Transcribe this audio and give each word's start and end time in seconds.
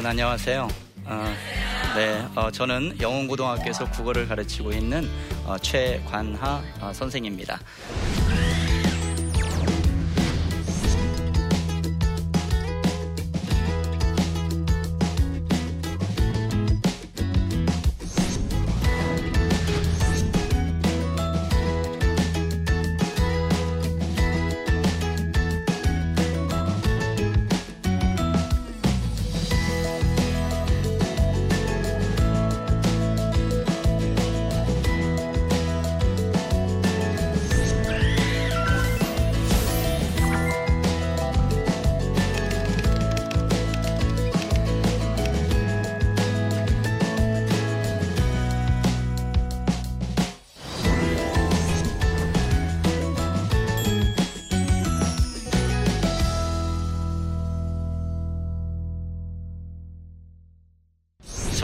네, 0.00 0.02
여러분 0.02 0.10
안녕하세요. 0.12 0.68
어, 1.04 1.34
네, 1.94 2.26
어, 2.34 2.50
저는 2.50 2.96
영흥고등학교에서 3.02 3.90
국어를 3.90 4.26
가르치고 4.26 4.72
있는 4.72 5.06
어, 5.44 5.58
최관하 5.58 6.62
어, 6.80 6.90
선생입니다. 6.94 7.60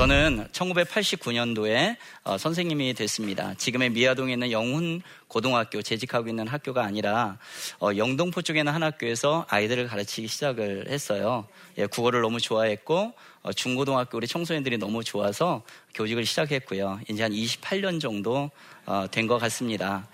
저는 0.07 0.47
1989년도에 0.53 1.97
어, 2.23 2.39
선생님이 2.39 2.95
됐습니다. 2.95 3.55
지금의 3.55 3.91
미아동에 3.91 4.35
있는 4.35 4.53
영훈 4.53 5.03
고등학교 5.27 5.83
재직하고 5.83 6.29
있는 6.29 6.47
학교가 6.47 6.85
아니라 6.85 7.39
어, 7.81 7.91
영동포 7.97 8.43
쪽에 8.43 8.61
있는 8.61 8.73
한 8.73 8.85
학교에서 8.85 9.47
아이들을 9.49 9.89
가르치기 9.89 10.29
시작을 10.29 10.91
했어요. 10.91 11.49
예, 11.79 11.87
국어를 11.87 12.21
너무 12.21 12.39
좋아했고 12.41 12.95
어, 12.95 13.15
중고등학교 13.53 14.17
우리 14.19 14.27
청소년들이 14.27 14.79
너무 14.79 15.05
좋아서 15.05 15.63
교직을 15.95 16.25
시작했고요. 16.27 17.01
이제 17.09 17.23
한 17.23 17.33
28년 17.33 18.01
정도 18.01 18.51
어, 18.87 19.07
된것 19.11 19.41
같습니다. 19.41 20.09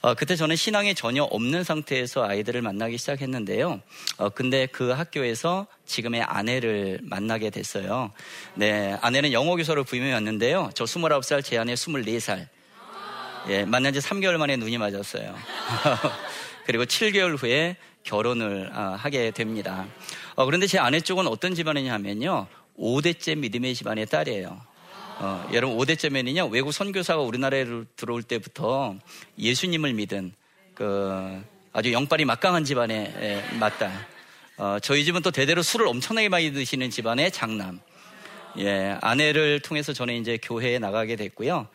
어, 0.00 0.14
그때 0.14 0.34
저는 0.34 0.56
신앙이 0.56 0.94
전혀 0.94 1.22
없는 1.22 1.62
상태에서 1.62 2.24
아이들을 2.26 2.62
만나기 2.62 2.96
시작했는데요. 2.96 3.80
어, 4.18 4.28
근데 4.30 4.66
그 4.66 4.90
학교에서 4.90 5.66
지금의 5.86 6.22
아내를 6.22 7.00
만나게 7.02 7.50
됐어요. 7.50 8.12
네, 8.54 8.96
아내는 9.02 9.32
영어 9.32 9.56
교사로 9.56 9.84
부임해 9.84 10.12
왔는데요. 10.12 10.70
저 10.74 10.84
29살, 10.84 11.44
제 11.44 11.58
아내 11.58 11.74
24살. 11.74 12.48
예, 13.48 13.64
만난 13.66 13.92
지 13.92 14.00
3개월 14.00 14.38
만에 14.38 14.56
눈이 14.56 14.78
맞았어요. 14.78 15.34
그리고 16.64 16.86
7개월 16.86 17.36
후에 17.40 17.76
결혼을 18.04 18.70
어, 18.74 18.96
하게 18.98 19.30
됩니다. 19.30 19.86
어, 20.34 20.46
그런데 20.46 20.66
제 20.66 20.78
아내 20.78 21.00
쪽은 21.00 21.26
어떤 21.26 21.54
집안이냐 21.54 21.92
하면요. 21.92 22.46
5대째 22.78 23.36
믿음의 23.38 23.74
집안의 23.74 24.06
딸이에요. 24.06 24.60
어, 25.18 25.48
여러분 25.52 25.78
5대째면이냐 25.78 26.50
외국 26.50 26.72
선교사가 26.72 27.22
우리나라에 27.22 27.64
들어올 27.96 28.22
때부터 28.22 28.96
예수님을 29.38 29.92
믿은 29.94 30.32
그 30.74 31.40
아주 31.72 31.92
영빨이 31.92 32.24
막강한 32.24 32.64
집안의 32.64 33.14
예, 33.20 33.44
맞다. 33.58 33.92
어, 34.56 34.78
저희 34.80 35.04
집은 35.04 35.22
또 35.22 35.30
대대로 35.30 35.62
술을 35.62 35.86
엄청나게 35.86 36.28
많이 36.28 36.52
드시는 36.52 36.90
집안의 36.90 37.30
장남. 37.30 37.80
예, 38.58 38.96
아내를 39.00 39.60
통해서 39.60 39.92
저는 39.92 40.14
이제 40.14 40.38
교회에 40.40 40.78
나가게 40.78 41.16
됐고요. 41.16 41.66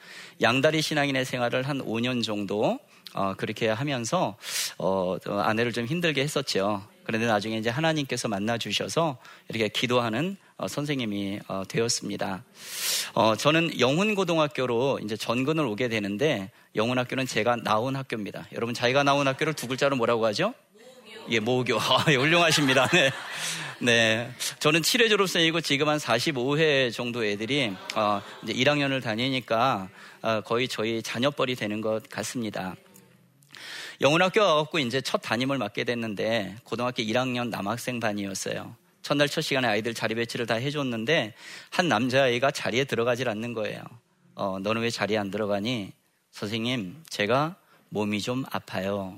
양다리 0.41 0.81
신앙인의 0.81 1.25
생활을 1.25 1.67
한 1.67 1.79
5년 1.79 2.23
정도 2.23 2.79
어, 3.13 3.33
그렇게 3.35 3.67
하면서 3.67 4.37
어, 4.77 5.17
아내를 5.25 5.73
좀 5.73 5.85
힘들게 5.85 6.21
했었죠. 6.21 6.85
그런데 7.03 7.27
나중에 7.27 7.57
이제 7.57 7.69
하나님께서 7.69 8.27
만나 8.27 8.57
주셔서 8.57 9.17
이렇게 9.49 9.67
기도하는 9.67 10.37
어, 10.37 10.48
선생님이 10.67 11.39
어, 11.47 11.63
되었습니다. 11.67 12.43
어, 13.13 13.35
저는 13.35 13.79
영훈고등학교로 13.79 14.99
이제 15.03 15.15
전근을 15.15 15.65
오게 15.65 15.87
되는데 15.87 16.51
영훈학교는 16.75 17.25
제가 17.25 17.57
나온 17.57 17.95
학교입니다. 17.95 18.47
여러분 18.53 18.73
자기가 18.73 19.03
나온 19.03 19.27
학교를 19.27 19.53
두 19.53 19.67
글자로 19.67 19.95
뭐라고 19.95 20.25
하죠? 20.27 20.53
예, 21.29 21.39
모교. 21.39 21.77
아, 21.79 22.05
예, 22.09 22.15
훌륭하십니다. 22.15 22.87
네. 22.87 23.11
네. 23.81 24.29
저는 24.59 24.81
7회 24.81 25.09
졸업생이고 25.09 25.61
지금 25.61 25.87
한 25.87 25.97
45회 25.97 26.91
정도 26.91 27.23
애들이 27.23 27.73
어, 27.95 28.21
이제 28.43 28.53
1학년을 28.53 29.01
다니니까 29.01 29.89
어, 30.21 30.41
거의 30.41 30.67
저희 30.67 31.01
자녀뻘이 31.01 31.55
되는 31.55 31.79
것 31.81 32.09
같습니다. 32.09 32.75
영훈학교 34.01 34.41
와갖고 34.41 34.79
이제 34.79 35.01
첫 35.01 35.17
담임을 35.19 35.57
맡게 35.57 35.83
됐는데 35.83 36.55
고등학교 36.63 37.03
1학년 37.03 37.49
남학생 37.49 37.99
반이었어요. 37.99 38.75
첫날 39.01 39.27
첫 39.29 39.41
시간에 39.41 39.67
아이들 39.67 39.93
자리 39.93 40.15
배치를 40.15 40.45
다 40.45 40.55
해줬는데 40.55 41.33
한 41.69 41.87
남자아이가 41.87 42.51
자리에 42.51 42.83
들어가질 42.83 43.29
않는 43.29 43.53
거예요. 43.53 43.81
어, 44.35 44.59
너는 44.59 44.81
왜 44.81 44.89
자리에 44.89 45.17
안 45.17 45.31
들어가니? 45.31 45.91
선생님, 46.31 47.03
제가 47.09 47.55
몸이 47.89 48.21
좀 48.21 48.45
아파요. 48.51 49.15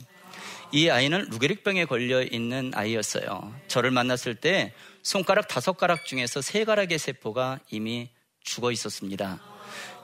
이 0.72 0.90
아이는 0.90 1.28
루게릭병에 1.30 1.86
걸려 1.86 2.24
있는 2.24 2.72
아이였어요. 2.74 3.54
저를 3.68 3.92
만났을 3.92 4.36
때 4.36 4.74
손가락 5.04 5.48
다섯 5.48 5.74
가락 5.74 6.06
중에서 6.06 6.42
세 6.42 6.64
가락의 6.64 6.98
세포가 6.98 7.60
이미 7.70 8.10
죽어 8.42 8.72
있었습니다. 8.72 9.42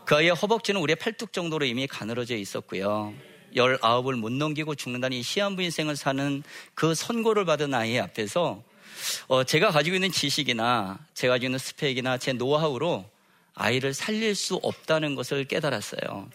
그 0.05 0.15
아이의 0.15 0.31
허벅지는 0.31 0.81
우리의 0.81 0.97
팔뚝 0.97 1.33
정도로 1.33 1.65
이미 1.65 1.87
가늘어져 1.87 2.35
있었고요. 2.35 3.13
열아홉을 3.55 4.15
못 4.15 4.31
넘기고 4.31 4.75
죽는다는 4.75 5.17
이 5.17 5.23
시한부 5.23 5.61
인생을 5.61 5.95
사는 5.95 6.43
그 6.73 6.93
선고를 6.93 7.45
받은 7.45 7.73
아이 7.73 7.97
앞에서 7.97 8.61
어, 9.27 9.43
제가 9.43 9.71
가지고 9.71 9.95
있는 9.95 10.11
지식이나 10.11 10.99
제가 11.13 11.35
가지고 11.35 11.47
있는 11.47 11.59
스펙이나 11.59 12.17
제 12.17 12.33
노하우로 12.33 13.05
아이를 13.53 13.93
살릴 13.93 14.35
수 14.35 14.55
없다는 14.55 15.15
것을 15.15 15.45
깨달았어요. 15.45 16.29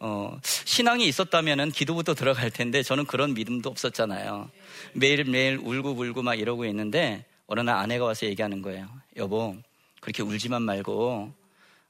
어, 0.00 0.38
신앙이 0.42 1.06
있었다면 1.08 1.72
기도부터 1.72 2.14
들어갈 2.14 2.50
텐데 2.50 2.82
저는 2.82 3.06
그런 3.06 3.34
믿음도 3.34 3.70
없었잖아요. 3.70 4.50
매일매일 4.92 5.58
울고 5.62 5.94
불고 5.94 6.22
막 6.22 6.34
이러고 6.34 6.64
있는데 6.66 7.24
어느 7.46 7.60
날 7.60 7.76
아내가 7.76 8.04
와서 8.04 8.26
얘기하는 8.26 8.62
거예요. 8.62 8.88
여보, 9.16 9.56
그렇게 10.00 10.22
울지만 10.22 10.62
말고 10.62 11.32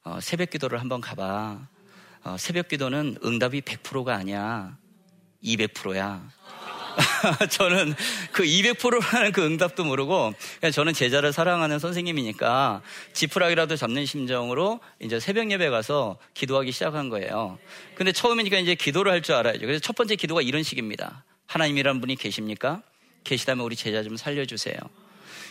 어, 0.05 0.19
새벽 0.21 0.51
기도를 0.51 0.81
한번 0.81 1.01
가봐. 1.01 1.67
어, 2.25 2.37
새벽 2.39 2.69
기도는 2.69 3.19
응답이 3.25 3.63
100%가 3.63 4.15
아니야. 4.15 4.77
200%야. 5.43 6.31
저는 7.51 7.95
그 8.33 8.45
200%라는 8.45 9.33
그 9.33 9.45
응답도 9.45 9.85
모르고 9.85 10.35
저는 10.73 10.93
제자를 10.93 11.33
사랑하는 11.33 11.79
선생님이니까 11.79 12.83
지푸라기라도 13.13 13.77
잡는 13.77 14.07
심정으로 14.07 14.81
이제 15.01 15.19
새벽 15.21 15.51
예배 15.51 15.71
가서 15.71 16.19
기도하기 16.35 16.73
시작한 16.73 17.09
거예요. 17.09 17.59
근데 17.95 18.13
처음이니까 18.13 18.59
이제 18.59 18.75
기도를 18.75 19.13
할 19.13 19.25
줄 19.25 19.35
알아야죠. 19.37 19.61
그래서 19.61 19.81
첫 19.81 19.97
번째 19.97 20.17
기도가 20.17 20.43
이런 20.43 20.63
식입니다. 20.63 21.25
하나님이라는 21.47 22.01
분이 22.01 22.17
계십니까? 22.17 22.83
계시다면 23.25 23.65
우리 23.65 23.75
제자 23.75 24.03
좀 24.03 24.19
살려주세요. 24.19 24.77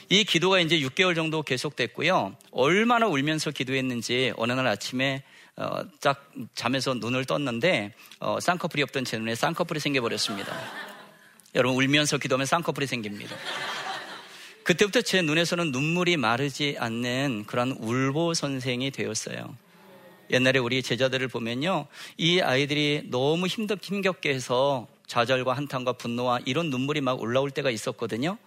이 0.10 0.24
기도가 0.26 0.60
이제 0.60 0.78
6개월 0.80 1.16
정도 1.16 1.42
계속됐고요. 1.42 2.36
얼마나 2.52 3.08
울면서 3.08 3.50
기도했는지 3.50 4.32
어느 4.38 4.52
날 4.52 4.68
아침에 4.68 5.24
어, 5.56 5.84
딱 6.02 6.32
잠에서 6.54 6.94
눈을 6.94 7.26
떴는데 7.26 7.94
어, 8.20 8.40
쌍꺼풀이 8.40 8.84
없던 8.84 9.06
제 9.06 9.18
눈에 9.18 9.34
쌍꺼풀이 9.34 9.80
생겨버렸습니다. 9.80 10.93
여러분 11.56 11.78
울면서 11.78 12.18
기도하면 12.18 12.46
쌍꺼풀이 12.46 12.88
생깁니다. 12.88 13.36
그때부터 14.64 15.02
제 15.02 15.22
눈에서는 15.22 15.72
눈물이 15.72 16.18
마르지 16.18 16.76
않는 16.80 17.44
그런 17.48 17.72
울보 17.72 18.34
선생이 18.34 18.92
되었어요. 18.92 19.56
옛날에 20.32 20.58
우리 20.58 20.82
제자들을 20.82 21.28
보면요. 21.28 21.88
이 22.18 22.40
아이들이 22.40 23.04
너무 23.12 23.46
힘들, 23.46 23.78
힘겹게 23.82 24.34
해서 24.34 24.88
좌절과 25.06 25.54
한탄과 25.54 25.94
분노와 25.94 26.40
이런 26.46 26.70
눈물이 26.70 27.02
막 27.02 27.22
올라올 27.22 27.52
때가 27.52 27.70
있었거든요. 27.70 28.38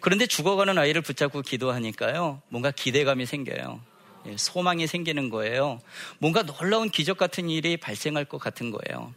그런데 0.00 0.26
죽어가는 0.26 0.76
아이를 0.78 1.02
붙잡고 1.02 1.42
기도하니까요. 1.42 2.42
뭔가 2.48 2.70
기대감이 2.70 3.26
생겨요. 3.26 3.80
예, 4.26 4.36
소망이 4.36 4.86
생기는 4.86 5.28
거예요. 5.28 5.80
뭔가 6.18 6.42
놀라운 6.42 6.90
기적 6.90 7.18
같은 7.18 7.50
일이 7.50 7.76
발생할 7.76 8.24
것 8.24 8.38
같은 8.38 8.70
거예요. 8.70 9.14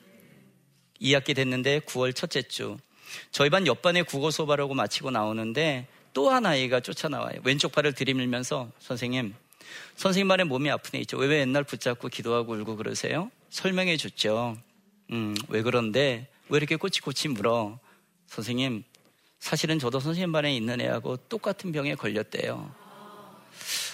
2학기 1.01 1.35
됐는데 1.35 1.79
9월 1.79 2.15
첫째 2.15 2.43
주. 2.43 2.77
저희 3.31 3.49
반 3.49 3.67
옆반에 3.67 4.03
국어 4.03 4.31
수업하라고 4.31 4.73
마치고 4.73 5.11
나오는데 5.11 5.87
또 6.13 6.29
한 6.29 6.45
아이가 6.45 6.79
쫓아나와요. 6.81 7.39
왼쪽 7.43 7.71
팔을 7.71 7.93
들이밀면서 7.93 8.69
선생님, 8.79 9.33
선생님 9.95 10.27
말에 10.27 10.43
몸이 10.43 10.69
아픈 10.69 10.97
애 10.97 11.01
있죠. 11.01 11.17
왜, 11.17 11.27
왜 11.27 11.39
옛날 11.39 11.63
붙잡고 11.63 12.09
기도하고 12.09 12.53
울고 12.53 12.75
그러세요? 12.75 13.31
설명해 13.49 13.95
줬죠. 13.97 14.57
음, 15.11 15.35
왜 15.47 15.61
그런데 15.61 16.27
왜 16.49 16.57
이렇게 16.57 16.75
꼬치꼬치 16.75 17.29
물어? 17.29 17.79
선생님, 18.27 18.83
사실은 19.39 19.79
저도 19.79 19.99
선생님 19.99 20.31
반에 20.31 20.53
있는 20.55 20.81
애하고 20.81 21.17
똑같은 21.29 21.71
병에 21.71 21.95
걸렸대요. 21.95 22.71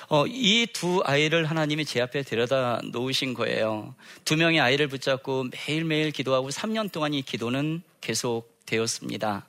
어, 0.10 0.25
이 0.28 0.68
두 0.74 1.02
아이를 1.06 1.46
하나님이 1.46 1.86
제 1.86 2.02
앞에 2.02 2.24
데려다 2.24 2.81
놓으신 2.92 3.34
거예요. 3.34 3.94
두 4.25 4.38
명의 4.38 4.60
아이를 4.60 4.88
붙잡고 4.88 5.48
매일매일 5.68 6.12
기도하고 6.12 6.50
3년 6.50 6.92
동안 6.92 7.13
이 7.13 7.22
기도는 7.22 7.81
계속 8.00 8.56
되었습니다. 8.68 9.48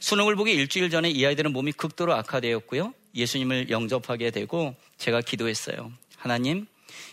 수능을 0.00 0.36
보기 0.36 0.52
일주일 0.52 0.88
전에 0.88 1.10
이 1.10 1.24
아이들은 1.26 1.52
몸이 1.52 1.72
극도로 1.72 2.14
악화되었고요. 2.14 2.94
예수님을 3.14 3.68
영접하게 3.70 4.30
되고 4.30 4.74
제가 4.96 5.20
기도했어요. 5.20 5.92
하나님, 6.16 6.66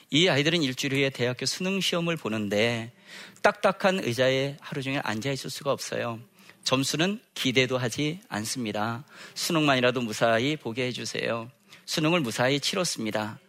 이 0.09 0.27
아이들은 0.29 0.63
일주일 0.63 0.93
후에 0.93 1.09
대학교 1.09 1.45
수능 1.45 1.81
시험을 1.81 2.15
보는데 2.15 2.93
딱딱한 3.41 3.99
의자에 4.03 4.57
하루 4.61 4.81
종일 4.81 5.01
앉아 5.03 5.31
있을 5.31 5.49
수가 5.49 5.71
없어요. 5.71 6.19
점수는 6.63 7.21
기대도 7.33 7.77
하지 7.77 8.19
않습니다. 8.27 9.05
수능만이라도 9.35 10.01
무사히 10.01 10.55
보게 10.55 10.87
해주세요. 10.87 11.49
수능을 11.85 12.19
무사히 12.19 12.59
치렀습니다. 12.59 13.39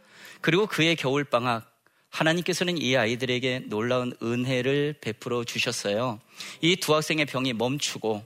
그리고 0.41 0.67
그의 0.67 0.95
겨울방학, 0.95 1.69
하나님께서는 2.11 2.79
이 2.79 2.97
아이들에게 2.97 3.65
놀라운 3.67 4.13
은혜를 4.23 4.97
베풀어 5.01 5.45
주셨어요. 5.45 6.21
이 6.61 6.77
두 6.77 6.95
학생의 6.95 7.27
병이 7.27 7.53
멈추고 7.55 8.25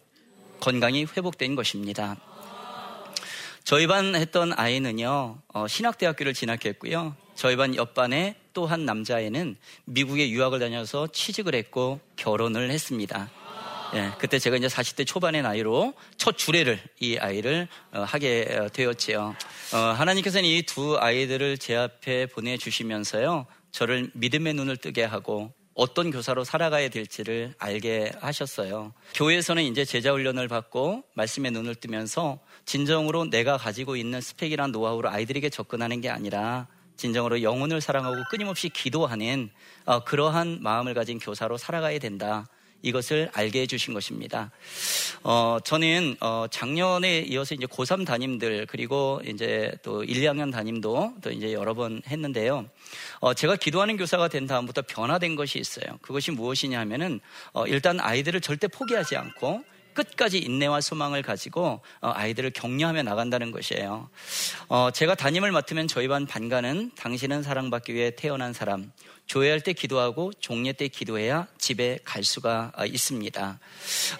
건강이 0.60 1.06
회복된 1.16 1.54
것입니다. 1.56 2.16
저희 3.64 3.86
반 3.86 4.14
했던 4.14 4.52
아이는요, 4.56 5.38
어, 5.48 5.68
신학대학교를 5.68 6.34
진학했고요. 6.34 7.14
저희 7.34 7.56
반 7.56 7.74
옆반에 7.76 8.36
또 8.52 8.66
한 8.66 8.84
남자애는 8.84 9.56
미국에 9.86 10.28
유학을 10.30 10.58
다녀서 10.58 11.06
취직을 11.06 11.54
했고 11.54 12.00
결혼을 12.16 12.70
했습니다. 12.70 13.30
예, 13.94 14.10
그때 14.18 14.38
제가 14.38 14.56
이제 14.56 14.66
40대 14.68 15.06
초반의 15.06 15.42
나이로 15.42 15.94
첫 16.16 16.36
주례를 16.38 16.80
이 17.00 17.16
아이를 17.18 17.68
어, 17.92 18.00
하게 18.00 18.46
어, 18.58 18.68
되었지요. 18.68 19.36
어, 19.74 19.76
하나님께서는 19.76 20.48
이 20.48 20.62
두 20.62 20.98
아이들을 20.98 21.58
제 21.58 21.76
앞에 21.76 22.26
보내주시면서요, 22.26 23.46
저를 23.72 24.10
믿음의 24.14 24.54
눈을 24.54 24.76
뜨게 24.76 25.02
하고 25.02 25.52
어떤 25.74 26.10
교사로 26.10 26.44
살아가야 26.44 26.90
될지를 26.90 27.54
알게 27.58 28.12
하셨어요. 28.20 28.92
교회에서는 29.14 29.62
이제 29.64 29.86
제자 29.86 30.12
훈련을 30.12 30.46
받고 30.46 31.02
말씀의 31.14 31.50
눈을 31.50 31.74
뜨면서 31.76 32.38
진정으로 32.66 33.30
내가 33.30 33.56
가지고 33.56 33.96
있는 33.96 34.20
스펙이란 34.20 34.70
노하우로 34.70 35.08
아이들에게 35.08 35.48
접근하는 35.48 36.02
게 36.02 36.10
아니라 36.10 36.68
진정으로 36.96 37.42
영혼을 37.42 37.80
사랑하고 37.80 38.22
끊임없이 38.30 38.68
기도하는 38.68 39.50
어, 39.86 40.04
그러한 40.04 40.58
마음을 40.60 40.92
가진 40.92 41.18
교사로 41.18 41.56
살아가야 41.56 41.98
된다. 41.98 42.46
이것을 42.82 43.30
알게 43.32 43.62
해주신 43.62 43.94
것입니다. 43.94 44.50
어, 45.22 45.58
저는 45.64 46.16
어, 46.20 46.46
작년에 46.50 47.20
이어서 47.20 47.54
이제 47.54 47.66
고3 47.66 48.06
담임들 48.06 48.66
그리고 48.66 49.20
이제 49.26 49.72
또 49.82 50.04
1, 50.04 50.20
2학년 50.22 50.52
담임도 50.52 51.14
또 51.22 51.30
이제 51.30 51.52
여러 51.52 51.74
번 51.74 52.02
했는데요. 52.06 52.68
어, 53.20 53.34
제가 53.34 53.56
기도하는 53.56 53.96
교사가 53.96 54.28
된 54.28 54.46
다음부터 54.46 54.82
변화된 54.82 55.36
것이 55.36 55.58
있어요. 55.58 55.98
그것이 56.02 56.30
무엇이냐 56.32 56.78
하면은 56.80 57.20
어, 57.52 57.66
일단 57.66 58.00
아이들을 58.00 58.40
절대 58.40 58.68
포기하지 58.68 59.16
않고 59.16 59.64
끝까지 59.94 60.38
인내와 60.38 60.80
소망을 60.80 61.22
가지고 61.22 61.80
어, 62.00 62.12
아이들을 62.14 62.50
격려하며 62.50 63.02
나간다는 63.02 63.50
것이에요. 63.50 64.08
어, 64.68 64.90
제가 64.92 65.14
담임을 65.14 65.52
맡으면 65.52 65.88
저희 65.88 66.08
반 66.08 66.26
반가는 66.26 66.92
당신은 66.96 67.42
사랑받기 67.42 67.94
위해 67.94 68.12
태어난 68.14 68.52
사람, 68.52 68.92
조회할 69.26 69.60
때 69.60 69.72
기도하고 69.72 70.32
종례 70.40 70.72
때 70.72 70.88
기도해야 70.88 71.46
집에 71.56 71.98
갈 72.04 72.22
수가 72.22 72.72
어, 72.76 72.84
있습니다. 72.84 73.58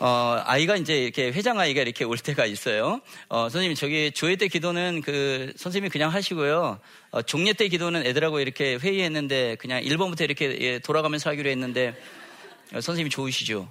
어, 0.00 0.42
아이가 0.44 0.76
이제 0.76 1.02
이렇게 1.02 1.32
회장 1.32 1.58
아이가 1.58 1.82
이렇게 1.82 2.04
올 2.04 2.16
때가 2.16 2.46
있어요. 2.46 3.00
어, 3.28 3.48
선생님 3.50 3.74
저기 3.74 4.10
조회 4.12 4.36
때 4.36 4.48
기도는 4.48 5.02
그 5.04 5.52
선생님이 5.56 5.90
그냥 5.90 6.12
하시고요. 6.12 6.80
어, 7.10 7.22
종례 7.22 7.52
때 7.52 7.68
기도는 7.68 8.06
애들하고 8.06 8.40
이렇게 8.40 8.76
회의했는데 8.76 9.56
그냥 9.56 9.82
1번부터 9.82 10.22
이렇게 10.22 10.56
예, 10.60 10.78
돌아가면서 10.78 11.30
하기로 11.30 11.50
했는데 11.50 11.94
어, 12.72 12.80
선생님이 12.80 13.10
좋으시죠? 13.10 13.70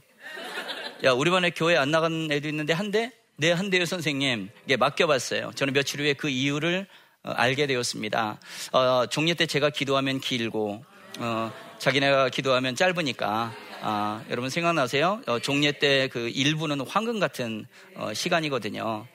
야 1.04 1.12
우리 1.14 1.32
반에 1.32 1.50
교회 1.50 1.78
안 1.78 1.90
나간 1.92 2.30
애도 2.32 2.48
있는데 2.50 2.74
한 2.74 2.92
대? 2.92 3.12
네 3.38 3.52
한 3.54 3.72
대요 3.72 3.86
선생님. 3.86 4.50
이게 4.66 4.78
맡겨봤어요. 4.78 5.52
저는 5.56 5.74
며칠 5.74 6.00
후에 6.00 6.14
그 6.14 6.30
이유를 6.30 6.86
어, 7.24 7.32
알게 7.32 7.66
되었습니다. 7.66 8.40
어, 8.72 9.06
종례 9.08 9.34
때 9.34 9.48
제가 9.48 9.72
기도하면 9.72 10.20
길고 10.20 10.86
어, 11.20 11.52
자기네가 11.80 12.30
기도하면 12.30 12.76
짧으니까 12.76 13.52
아, 13.84 14.24
여러분 14.30 14.52
생각나세요? 14.52 15.22
어, 15.26 15.40
종례 15.40 15.72
때 15.72 16.08
그 16.12 16.30
일부는 16.30 16.82
황금 16.82 17.20
같은 17.20 17.66
어, 17.96 18.14
시간이거든요. 18.14 19.08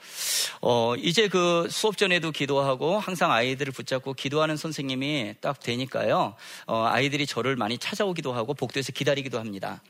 어, 0.61 0.95
이제 0.97 1.29
그 1.29 1.69
수업 1.71 1.97
전에도 1.97 2.33
기도하고 2.33 2.99
항상 2.99 3.31
아이들을 3.33 3.73
붙잡고 3.73 4.15
기도하는 4.15 4.57
선생님이 4.57 5.37
딱 5.41 5.61
되니까요. 5.61 6.35
어, 6.67 6.85
아이들이 6.85 7.27
저를 7.27 7.55
많이 7.57 7.79
찾아오기도 7.79 8.33
하고 8.33 8.55
복도에서 8.55 8.93
기다리기도 8.93 9.39
합니다. 9.39 9.83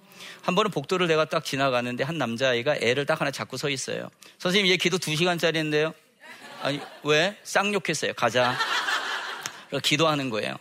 한 0.43 0.55
번은 0.55 0.71
복도를 0.71 1.07
내가 1.07 1.25
딱 1.25 1.45
지나가는데 1.45 2.05
한 2.05 2.19
남자아이가 2.19 2.77
애를 2.81 3.07
딱 3.07 3.21
하나 3.21 3.31
잡고 3.31 3.57
서 3.57 3.71
있어요. 3.71 4.09
선생님, 4.39 4.71
얘 4.71 4.77
기도 4.77 4.99
2시간짜리인데요? 4.99 5.95
아니, 6.63 6.81
왜? 7.03 7.37
쌍욕했어요. 7.45 8.13
가자. 8.15 8.57
기도하는 9.83 10.31
거예요. 10.31 10.55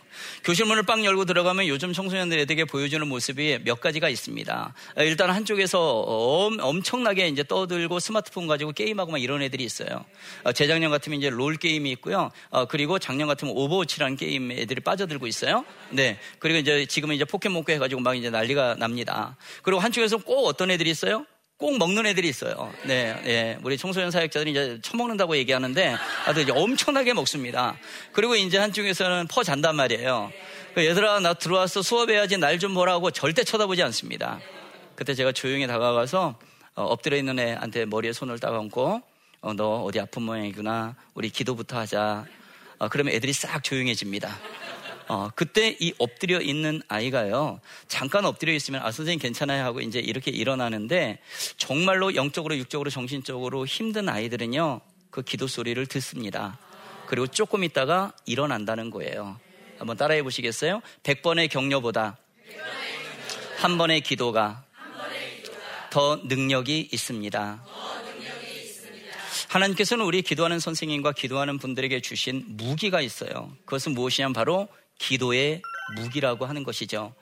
교실 0.44 0.66
문을 0.66 0.82
빵 0.82 1.04
열고 1.04 1.24
들어가면 1.24 1.66
요즘 1.68 1.92
청소년들에게 1.92 2.64
보여주는 2.64 3.06
모습이 3.06 3.60
몇 3.64 3.80
가지가 3.80 4.08
있습니다. 4.08 4.74
일단 4.98 5.30
한쪽에서 5.30 6.00
엄청나게 6.60 7.28
이제 7.28 7.42
떠들고 7.42 8.00
스마트폰 8.00 8.46
가지고 8.46 8.72
게임하고 8.72 9.12
막 9.12 9.22
이런 9.22 9.42
애들이 9.42 9.64
있어요. 9.64 10.04
어, 10.44 10.52
재작년 10.52 10.90
같으면 10.90 11.18
이제 11.18 11.30
롤 11.30 11.56
게임이 11.56 11.90
있고요. 11.92 12.30
어, 12.50 12.66
그리고 12.66 12.98
작년 12.98 13.28
같으면 13.28 13.54
오버워치라는 13.56 14.16
게임 14.16 14.50
애들이 14.50 14.80
빠져들고 14.80 15.26
있어요. 15.26 15.64
네. 15.90 16.18
그리고 16.38 16.58
이제 16.58 16.86
지금은 16.86 17.14
이제 17.14 17.24
포켓몬고 17.24 17.70
해가지고 17.72 18.00
막 18.00 18.14
이제 18.14 18.30
난리가 18.30 18.76
납니다. 18.76 19.36
그리고 19.62 19.80
한쪽에서 19.80 20.18
꼭 20.18 20.46
어떤 20.46 20.70
애들이 20.70 20.90
있어요? 20.90 21.26
꼭 21.58 21.78
먹는 21.78 22.04
애들이 22.04 22.28
있어요. 22.28 22.70
네, 22.84 23.18
예. 23.24 23.58
우리 23.62 23.78
청소년 23.78 24.10
사역자들이 24.10 24.50
이제 24.50 24.78
처먹는다고 24.82 25.36
얘기하는데 25.38 25.96
아주 26.26 26.44
엄청나게 26.52 27.14
먹습니다. 27.14 27.76
그리고 28.12 28.36
이제 28.36 28.58
한쪽에서는 28.58 29.26
퍼 29.28 29.42
잔단 29.42 29.74
말이에요. 29.76 30.30
그 30.74 30.84
얘들아, 30.84 31.20
나 31.20 31.32
들어와서 31.32 31.80
수업해야지 31.80 32.36
날 32.36 32.58
좀 32.58 32.74
보라고 32.74 33.10
절대 33.10 33.42
쳐다보지 33.42 33.82
않습니다. 33.84 34.38
그때 34.96 35.14
제가 35.14 35.32
조용히 35.32 35.66
다가가서 35.66 36.38
어, 36.74 36.82
엎드려 36.84 37.16
있는 37.16 37.38
애한테 37.38 37.86
머리에 37.86 38.12
손을 38.12 38.38
딱 38.38 38.52
얹고 38.52 39.00
어, 39.40 39.52
너 39.54 39.82
어디 39.82 39.98
아픈 39.98 40.22
모양이구나. 40.24 40.94
우리 41.14 41.30
기도부터 41.30 41.78
하자. 41.78 42.26
어, 42.78 42.88
그러면 42.88 43.14
애들이 43.14 43.32
싹 43.32 43.64
조용해집니다. 43.64 44.28
어, 45.08 45.30
그때 45.34 45.76
이 45.78 45.92
엎드려 45.98 46.40
있는 46.40 46.82
아이가요, 46.88 47.60
잠깐 47.86 48.24
엎드려 48.24 48.52
있으면, 48.52 48.82
아, 48.82 48.90
선생님 48.90 49.20
괜찮아요 49.20 49.64
하고 49.64 49.80
이제 49.80 50.00
이렇게 50.00 50.30
일어나는데, 50.30 51.20
정말로 51.56 52.14
영적으로, 52.14 52.56
육적으로, 52.56 52.90
정신적으로 52.90 53.66
힘든 53.66 54.08
아이들은요, 54.08 54.80
그 55.10 55.22
기도 55.22 55.46
소리를 55.46 55.86
듣습니다. 55.86 56.58
그리고 57.06 57.26
조금 57.28 57.62
있다가 57.62 58.12
일어난다는 58.26 58.90
거예요. 58.90 59.38
한번 59.78 59.96
따라해 59.96 60.22
보시겠어요? 60.22 60.82
100번의 61.04 61.50
격려보다 61.50 62.16
한 63.58 63.78
번의 63.78 64.00
기도가 64.02 64.64
더 65.90 66.16
능력이 66.24 66.88
있습니다. 66.92 67.64
하나님께서는 69.48 70.04
우리 70.04 70.22
기도하는 70.22 70.58
선생님과 70.58 71.12
기도하는 71.12 71.58
분들에게 71.58 72.00
주신 72.00 72.44
무기가 72.48 73.00
있어요. 73.00 73.56
그것은 73.64 73.92
무엇이냐면 73.94 74.32
바로 74.32 74.68
기도의 74.98 75.62
무기라고 75.96 76.46
하는 76.46 76.64
것이죠. 76.64 77.14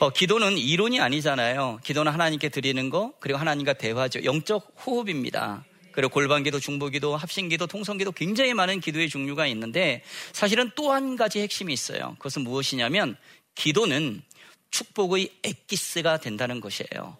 어, 0.00 0.10
기도는 0.10 0.58
이론이 0.58 1.00
아니잖아요. 1.00 1.80
기도는 1.84 2.12
하나님께 2.12 2.48
드리는 2.48 2.90
거, 2.90 3.12
그리고 3.20 3.38
하나님과 3.38 3.74
대화죠. 3.74 4.24
영적 4.24 4.74
호흡입니다. 4.84 5.64
그리고 5.92 6.12
골반기도, 6.12 6.60
중보기도, 6.60 7.16
합심기도, 7.16 7.66
통성기도 7.66 8.12
굉장히 8.12 8.54
많은 8.54 8.80
기도의 8.80 9.08
종류가 9.08 9.46
있는데 9.48 10.02
사실은 10.32 10.70
또 10.74 10.92
한 10.92 11.16
가지 11.16 11.40
핵심이 11.40 11.72
있어요. 11.72 12.14
그것은 12.18 12.42
무엇이냐면 12.42 13.16
기도는 13.54 14.22
축복의 14.70 15.30
엑기스가 15.42 16.18
된다는 16.18 16.60
것이에요. 16.60 17.16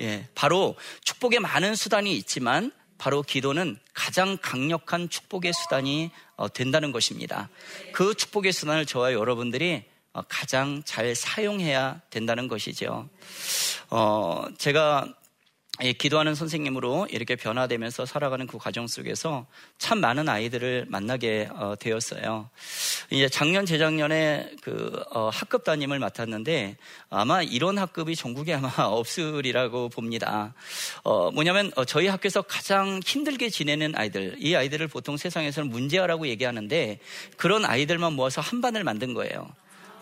예, 0.00 0.28
바로 0.34 0.76
축복의 1.04 1.40
많은 1.40 1.74
수단이 1.74 2.14
있지만 2.16 2.72
바로 2.98 3.22
기도는 3.22 3.78
가장 3.94 4.38
강력한 4.40 5.08
축복의 5.08 5.52
수단이 5.52 6.10
어, 6.10 6.27
된다는 6.46 6.92
것입니다. 6.92 7.48
그 7.92 8.14
축복의 8.14 8.52
수단을 8.52 8.86
저와 8.86 9.12
여러분들이 9.12 9.82
어, 10.12 10.22
가장 10.28 10.82
잘 10.84 11.14
사용해야 11.16 12.00
된다는 12.10 12.46
것이죠. 12.46 13.08
어, 13.90 14.46
제가 14.56 15.06
예, 15.06 15.17
기도하는 15.80 16.34
선생님으로 16.34 17.06
이렇게 17.10 17.36
변화되면서 17.36 18.04
살아가는 18.04 18.46
그 18.46 18.58
과정 18.58 18.86
속에서 18.88 19.46
참 19.78 20.00
많은 20.00 20.28
아이들을 20.28 20.86
만나게 20.88 21.48
어, 21.52 21.74
되었어요. 21.78 22.50
이제 23.10 23.28
작년 23.28 23.64
재작년에 23.64 24.50
그 24.60 25.00
어, 25.10 25.30
학급 25.32 25.64
담임을 25.64 25.98
맡았는데 26.00 26.76
아마 27.10 27.42
이런 27.42 27.78
학급이 27.78 28.16
전국에 28.16 28.54
아마 28.54 28.70
없으리라고 28.84 29.88
봅니다. 29.88 30.54
어, 31.04 31.30
뭐냐면 31.30 31.70
어, 31.76 31.84
저희 31.84 32.08
학교에서 32.08 32.42
가장 32.42 33.00
힘들게 33.04 33.48
지내는 33.48 33.94
아이들, 33.96 34.34
이 34.38 34.56
아이들을 34.56 34.88
보통 34.88 35.16
세상에서는 35.16 35.70
문제아라고 35.70 36.26
얘기하는데 36.26 36.98
그런 37.36 37.64
아이들만 37.64 38.14
모아서 38.14 38.40
한 38.40 38.60
반을 38.60 38.82
만든 38.82 39.14
거예요. 39.14 39.48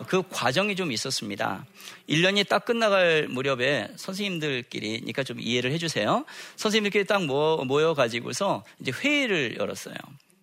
그 0.07 0.23
과정이 0.29 0.75
좀 0.75 0.91
있었습니다. 0.91 1.65
1년이 2.09 2.47
딱 2.47 2.65
끝나갈 2.65 3.27
무렵에 3.27 3.89
선생님들끼리, 3.95 4.99
그러니까 4.99 5.23
좀 5.23 5.39
이해를 5.39 5.71
해주세요. 5.71 6.25
선생님들끼리 6.55 7.05
딱 7.05 7.25
모여 7.25 7.93
가지고서 7.93 8.63
이제 8.79 8.91
회의를 8.91 9.57
열었어요. 9.57 9.95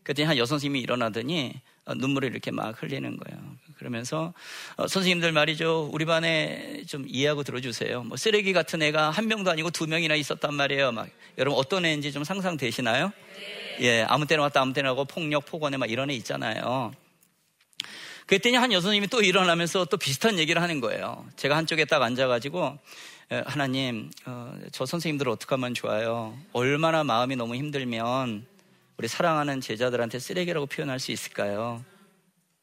그랬더니 0.03 0.27
한 0.27 0.37
여선생님이 0.37 0.81
일어나더니 0.81 1.55
눈물을 1.97 2.31
이렇게 2.31 2.51
막 2.51 2.81
흘리는 2.83 3.17
거예요. 3.17 3.43
그러면서 3.79 4.33
어, 4.77 4.87
선생님들 4.87 5.33
말이죠. 5.33 5.91
우리 5.93 6.05
반에 6.05 6.83
좀 6.87 7.05
이해하고 7.07 7.43
들어주세요. 7.43 8.05
뭐 8.05 8.17
쓰레기 8.17 8.53
같은 8.53 8.81
애가 8.83 9.11
한 9.11 9.27
명도 9.27 9.51
아니고 9.51 9.71
두 9.71 9.87
명이나 9.87 10.15
있었단 10.15 10.55
말이에요. 10.55 10.93
막 10.93 11.09
여러분 11.37 11.59
어떤 11.59 11.85
애인지 11.85 12.13
좀 12.13 12.25
상상되시나요? 12.25 13.13
예, 13.81 14.03
아무 14.03 14.27
때나 14.27 14.43
왔다 14.43 14.61
아무 14.61 14.73
때나 14.73 14.91
하고 14.91 15.05
폭력, 15.05 15.47
폭언에 15.47 15.77
막 15.77 15.91
이런 15.91 16.11
애 16.11 16.15
있잖아요. 16.15 16.95
그랬더니 18.27 18.57
한 18.57 18.73
여선님이 18.73 19.09
또 19.09 19.23
일어나면서 19.23 19.85
또 19.87 19.97
비슷한 19.97 20.39
얘기를 20.39 20.63
하는 20.63 20.81
거예요. 20.81 21.27
제가 21.37 21.57
한쪽에 21.57 21.85
딱 21.85 22.03
앉아가지고 22.03 22.79
하나님, 23.47 24.11
어, 24.27 24.57
저 24.73 24.87
선생님들 24.87 25.29
어떻게 25.29 25.55
하면 25.55 25.75
좋아요? 25.75 26.37
얼마나 26.53 27.05
마음이 27.05 27.37
너무 27.37 27.55
힘들면 27.57 28.47
우리 28.97 29.09
사랑하는 29.09 29.61
제자들한테 29.61 30.19
쓰레기라고 30.19 30.67
표현할 30.67 31.01
수 31.01 31.11
있을까요? 31.11 31.85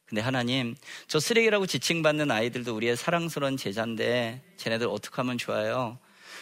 근데 0.05 0.21
하나님, 0.21 0.75
저 1.07 1.19
쓰레기라고 1.19 1.65
지칭받는 1.65 2.31
아이들도 2.31 2.75
우리의 2.75 2.95
사랑스러운 2.95 3.57
제자인데 3.57 4.41
쟤네들 4.57 4.87
어떻게 4.87 5.15
하면 5.17 5.37
좋아요? 5.37 5.97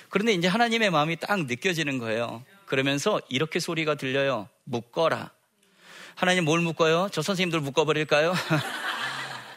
그런데 0.09 0.33
이제 0.33 0.47
하나님의 0.47 0.89
마음이 0.89 1.17
딱 1.17 1.45
느껴지는 1.45 1.97
거예요. 1.97 2.43
그러면서 2.65 3.21
이렇게 3.29 3.59
소리가 3.59 3.95
들려요. 3.95 4.47
묶어라. 4.63 5.31
하나님 6.15 6.45
뭘 6.45 6.61
묶어요? 6.61 7.09
저 7.11 7.21
선생님들 7.21 7.61
묶어버릴까요? 7.61 8.33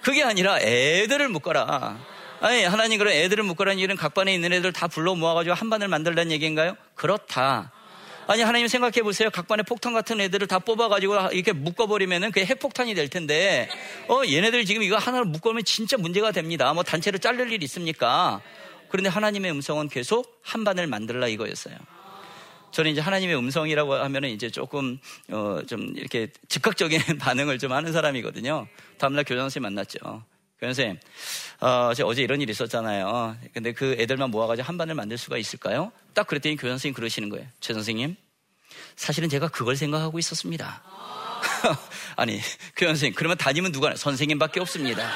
그게 0.03 0.23
아니라 0.23 0.61
애들을 0.61 1.29
묶어라. 1.29 1.99
아니, 2.41 2.65
하나님 2.65 2.99
그런 2.99 3.15
애들을 3.15 3.45
묶어라는 3.45 3.79
얘기는 3.79 3.97
각 3.97 4.15
반에 4.15 4.35
있는 4.35 4.53
애들 4.53 4.73
다 4.73 4.89
불러 4.89 5.15
모아가지고 5.15 5.55
한 5.55 5.71
반을 5.71 5.87
만들라는 5.87 6.33
얘기인가요? 6.33 6.77
그렇다. 6.97 7.71
아니, 8.27 8.43
하나님 8.43 8.67
생각해 8.67 9.03
보세요. 9.03 9.31
각 9.31 9.47
반에 9.47 9.63
폭탄 9.63 9.93
같은 9.93 10.21
애들을 10.21 10.49
다 10.49 10.59
뽑아가지고 10.59 11.31
이렇게 11.33 11.53
묶어버리면은 11.53 12.33
그게 12.33 12.45
핵폭탄이 12.47 12.95
될 12.95 13.09
텐데, 13.09 13.69
어, 14.09 14.23
얘네들 14.27 14.65
지금 14.65 14.83
이거 14.83 14.97
하나를 14.97 15.25
묶으면 15.27 15.65
진짜 15.65 15.97
문제가 15.97 16.33
됩니다. 16.33 16.73
뭐 16.73 16.83
단체로 16.83 17.19
자를 17.19 17.53
일 17.53 17.63
있습니까? 17.63 18.41
그런데 18.89 19.09
하나님의 19.09 19.53
음성은 19.53 19.89
계속 19.89 20.41
한 20.43 20.65
반을 20.65 20.89
만들라 20.89 21.29
이거였어요. 21.29 21.77
저는 22.73 22.91
이제 22.91 23.01
하나님의 23.01 23.37
음성이라고 23.37 23.95
하면은 23.95 24.31
이제 24.31 24.51
조금 24.51 24.99
어, 25.31 25.61
좀 25.69 25.93
이렇게 25.97 26.29
즉각적인 26.49 27.01
반응을 27.21 27.59
좀 27.59 27.73
하는 27.73 27.93
사람이거든요. 27.93 28.67
다음날 28.99 29.25
교장 29.25 29.45
선생님 29.45 29.63
만났죠. 29.63 29.99
교장 30.59 30.75
선생님, 30.75 30.99
어, 31.61 31.93
제가 31.95 32.09
어제 32.09 32.23
이런 32.23 32.41
일이 32.41 32.51
있었잖아요. 32.53 33.37
근데 33.53 33.73
그 33.73 33.97
애들만 33.99 34.31
모아가지고 34.31 34.67
한 34.67 34.79
반을 34.79 34.95
만들 34.95 35.19
수가 35.19 35.37
있을까요? 35.37 35.93
딱 36.15 36.27
그랬더니 36.27 36.57
교장 36.57 36.75
선생님 36.75 36.95
그러시는 36.95 37.29
거예요. 37.29 37.47
최 37.61 37.75
선생님, 37.75 38.17
사실은 38.97 39.29
제가 39.29 39.49
그걸 39.49 39.77
생각하고 39.77 40.19
있었습니다. 40.19 40.83
아니, 42.17 42.41
교장 42.77 42.95
선생님, 42.95 43.15
그러면 43.17 43.37
담임은 43.37 43.73
누가, 43.73 43.95
선생님밖에 43.95 44.61
없습니다. 44.61 45.11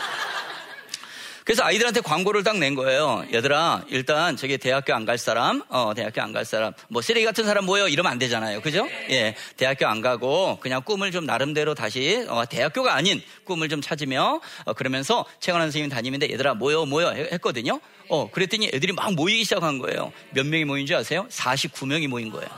그래서 1.47 1.63
아이들한테 1.63 2.01
광고를 2.01 2.43
딱 2.43 2.57
낸 2.57 2.75
거예요. 2.75 3.25
얘들아, 3.33 3.85
일단 3.89 4.37
저기 4.37 4.59
대학교 4.59 4.93
안 4.95 5.07
갈 5.07 5.17
사람, 5.17 5.63
어, 5.69 5.93
대학교 5.95 6.21
안 6.21 6.33
갈 6.33 6.45
사람, 6.45 6.73
뭐 6.89 7.01
쓰레기 7.01 7.25
같은 7.25 7.45
사람 7.45 7.65
뭐요? 7.67 7.87
이러면 7.87 8.11
안 8.11 8.19
되잖아요. 8.19 8.61
그죠? 8.63 8.89
예. 9.11 9.37
대학교 9.57 9.87
안 9.87 10.01
가고 10.01 10.59
그냥 10.61 10.83
꿈을 10.85 11.13
좀 11.13 11.25
나름대로 11.25 11.75
다시, 11.77 12.27
어, 12.29 12.45
대학교가 12.47 12.95
아닌 12.97 13.23
꿈을 13.45 13.69
좀 13.69 13.81
찾으며, 13.81 14.41
어, 14.65 14.73
그러면서 14.73 15.25
최강한 15.39 15.69
선생님 15.69 15.89
담임인데 15.89 16.31
얘들아, 16.33 16.55
뭐요, 16.55 16.85
뭐요? 16.85 17.11
했거든요. 17.11 17.81
어, 18.09 18.29
그랬더니 18.29 18.71
애들이 18.75 18.93
막 18.93 19.15
모이기 19.15 19.45
시작한 19.45 19.79
거예요. 19.79 20.13
몇 20.33 20.45
명이 20.47 20.65
모인 20.65 20.85
줄 20.85 20.97
아세요? 20.97 21.27
49명이 21.31 22.09
모인 22.09 22.31
거예요. 22.31 22.49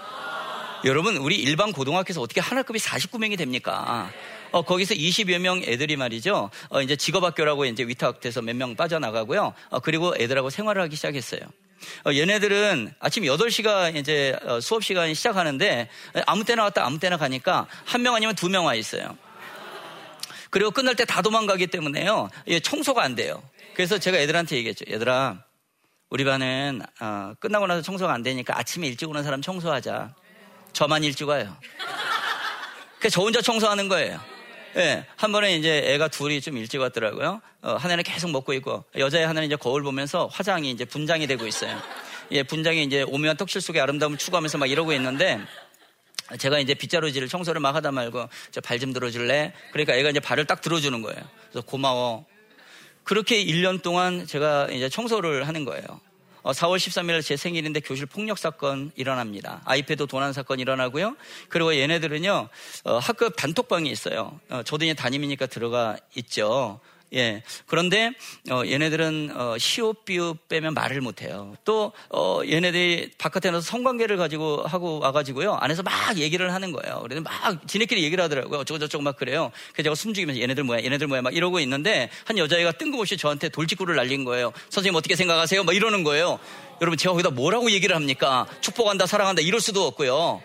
여러분, 0.87 1.19
우리 1.19 1.37
일반 1.37 1.73
고등학교에서 1.73 2.23
어떻게 2.23 2.41
하나급이 2.41 2.79
49명이 2.79 3.37
됩니까? 3.37 4.11
어, 4.51 4.63
거기서 4.63 4.95
20여 4.95 5.39
명 5.39 5.63
애들이 5.65 5.97
말이죠. 5.97 6.51
어, 6.71 6.83
이제 6.83 6.97
직업학교라고 6.97 7.65
이제 7.67 7.83
위탁돼서 7.85 8.43
몇 8.43 8.57
명 8.57 8.75
빠져나가고요. 8.77 9.53
어, 9.71 9.81
그리고 9.81 10.15
애들하고 10.19 10.51
생활을 10.51 10.83
하기 10.83 10.97
시작했어요. 10.97 11.41
어, 12.07 12.13
얘네들은 12.13 12.95
아침 12.99 13.25
8시가 13.25 13.95
이제 13.97 14.37
어, 14.45 14.61
수업 14.61 14.83
시간이 14.85 15.15
시작하는데 15.15 15.89
아무 16.27 16.45
때나 16.45 16.65
왔다 16.65 16.85
아무 16.85 16.99
때나 16.99 17.17
가니까 17.19 17.67
한 17.85 18.03
명 18.03 18.15
아니면 18.15 18.35
두 18.35 18.49
명 18.49 18.65
와 18.67 18.75
있어요. 18.75 19.17
그리고 20.51 20.71
끝날 20.71 20.95
때 20.97 21.05
다 21.05 21.21
도망가기 21.23 21.67
때문에요. 21.67 22.31
예, 22.49 22.59
청소가 22.59 23.03
안 23.03 23.15
돼요. 23.15 23.43
그래서 23.75 23.99
제가 23.99 24.17
애들한테 24.19 24.57
얘기했죠. 24.57 24.87
얘들아, 24.91 25.45
우리 26.11 26.25
반은 26.25 26.81
어, 27.01 27.35
끝나고 27.39 27.67
나서 27.67 27.83
청소가 27.83 28.13
안 28.15 28.23
되니까 28.23 28.59
아침에 28.59 28.87
일찍 28.89 29.09
오는 29.11 29.23
사람 29.23 29.43
청소하자. 29.43 30.15
저만 30.73 31.05
일찍 31.05 31.29
와요. 31.29 31.55
그래서 32.99 33.15
저 33.15 33.23
혼자 33.23 33.41
청소하는 33.43 33.89
거예요. 33.89 34.19
예, 34.77 35.05
한 35.17 35.33
번에 35.33 35.57
이제 35.57 35.83
애가 35.95 36.09
둘이 36.09 36.41
좀 36.41 36.57
일찍 36.57 36.79
왔더라고요. 36.81 37.41
어, 37.63 37.73
하나는 37.75 38.05
계속 38.05 38.31
먹고 38.31 38.53
있고, 38.55 38.85
여자의 38.97 39.27
하나는 39.27 39.47
이제 39.47 39.57
거울 39.57 39.83
보면서 39.83 40.27
화장이 40.27 40.71
이제 40.71 40.85
분장이 40.85 41.27
되고 41.27 41.47
있어요. 41.47 41.77
예, 42.33 42.43
분장이 42.43 42.85
이제 42.85 43.03
오묘한 43.03 43.37
턱실 43.37 43.61
속의 43.61 43.81
아름다움을 43.81 44.19
추구하면서 44.19 44.59
막 44.59 44.67
이러고 44.71 44.93
있는데, 44.93 45.41
제가 46.39 46.59
이제 46.59 46.75
빗자루질을 46.75 47.29
청소를 47.29 47.61
막 47.61 47.75
하다 47.75 47.91
말고, 47.93 48.29
저 48.53 48.61
발 48.61 48.79
좀 48.79 48.93
들어줄래? 48.93 49.53
그러니까 49.73 49.95
애가 49.95 50.11
이제 50.11 50.21
발을 50.21 50.45
딱 50.45 50.61
들어주는 50.61 51.01
거예요. 51.03 51.21
그래서 51.51 51.67
고마워. 51.67 52.27
그렇게 53.05 53.43
1년 53.43 53.81
동안 53.83 54.27
제가 54.27 54.69
이제 54.71 54.91
청소를 54.91 55.49
하는 55.49 55.65
거예요. 55.65 55.83
4월 56.53 56.73
어, 56.73 56.77
13일 56.77 57.23
제 57.23 57.37
생일인데 57.37 57.81
교실 57.81 58.07
폭력 58.07 58.39
사건 58.39 58.91
일어납니다. 58.97 59.63
아이패드 59.65 60.07
도난 60.07 60.33
사건 60.33 60.61
일어나고요. 60.61 61.17
그리고 61.49 61.75
얘네들은요, 61.75 62.49
어, 62.85 62.99
학급 62.99 63.37
단톡방이 63.37 63.91
있어요. 63.91 64.39
어, 64.49 64.63
저도 64.63 64.85
이제 64.85 64.95
담임이니까 64.95 65.47
들어가 65.47 65.97
있죠. 66.17 66.81
예. 67.15 67.43
그런데 67.67 68.13
어, 68.51 68.63
얘네들은 68.67 69.33
어, 69.35 69.59
시옷 69.59 70.05
비옷 70.05 70.49
빼면 70.49 70.75
말을 70.75 71.01
못해요. 71.01 71.55
또 71.65 71.93
어, 72.11 72.41
얘네들이 72.47 73.13
바깥에 73.17 73.51
나서 73.51 73.63
성관계를 73.63 74.17
가지고 74.17 74.63
하고 74.63 74.99
와가지고요 75.01 75.55
안에서 75.55 75.83
막 75.83 76.19
얘기를 76.19 76.53
하는 76.53 76.73
거예요. 76.73 77.01
그래서 77.03 77.23
막 77.23 77.67
지네끼리 77.67 78.03
얘기를 78.03 78.23
하더라고요. 78.25 78.61
어쩌고 78.61 78.79
저쩌고 78.79 79.03
막 79.03 79.17
그래요. 79.17 79.51
그래서 79.73 79.85
제가 79.85 79.95
숨죽이면서 79.95 80.41
얘네들 80.41 80.65
뭐야, 80.65 80.83
얘네들 80.85 81.07
뭐야 81.07 81.23
막 81.23 81.35
이러고 81.35 81.61
있는데 81.61 82.11
한 82.25 82.37
여자애가 82.37 82.73
뜬금없이 82.73 83.17
저한테 83.17 83.49
돌직구를 83.49 83.97
날린 83.97 84.25
거예요. 84.25 84.53
선생님 84.69 84.95
어떻게 84.95 85.17
생각하세요? 85.17 85.65
막 85.65 85.75
이러는 85.75 86.05
거예요. 86.05 86.39
여러분 86.81 86.97
제가 86.97 87.13
거기다 87.13 87.31
뭐라고 87.31 87.71
얘기를 87.71 87.97
합니까? 87.97 88.47
축복한다, 88.61 89.07
사랑한다 89.07 89.43
이럴 89.43 89.61
수도 89.61 89.85
없고요. 89.87 90.43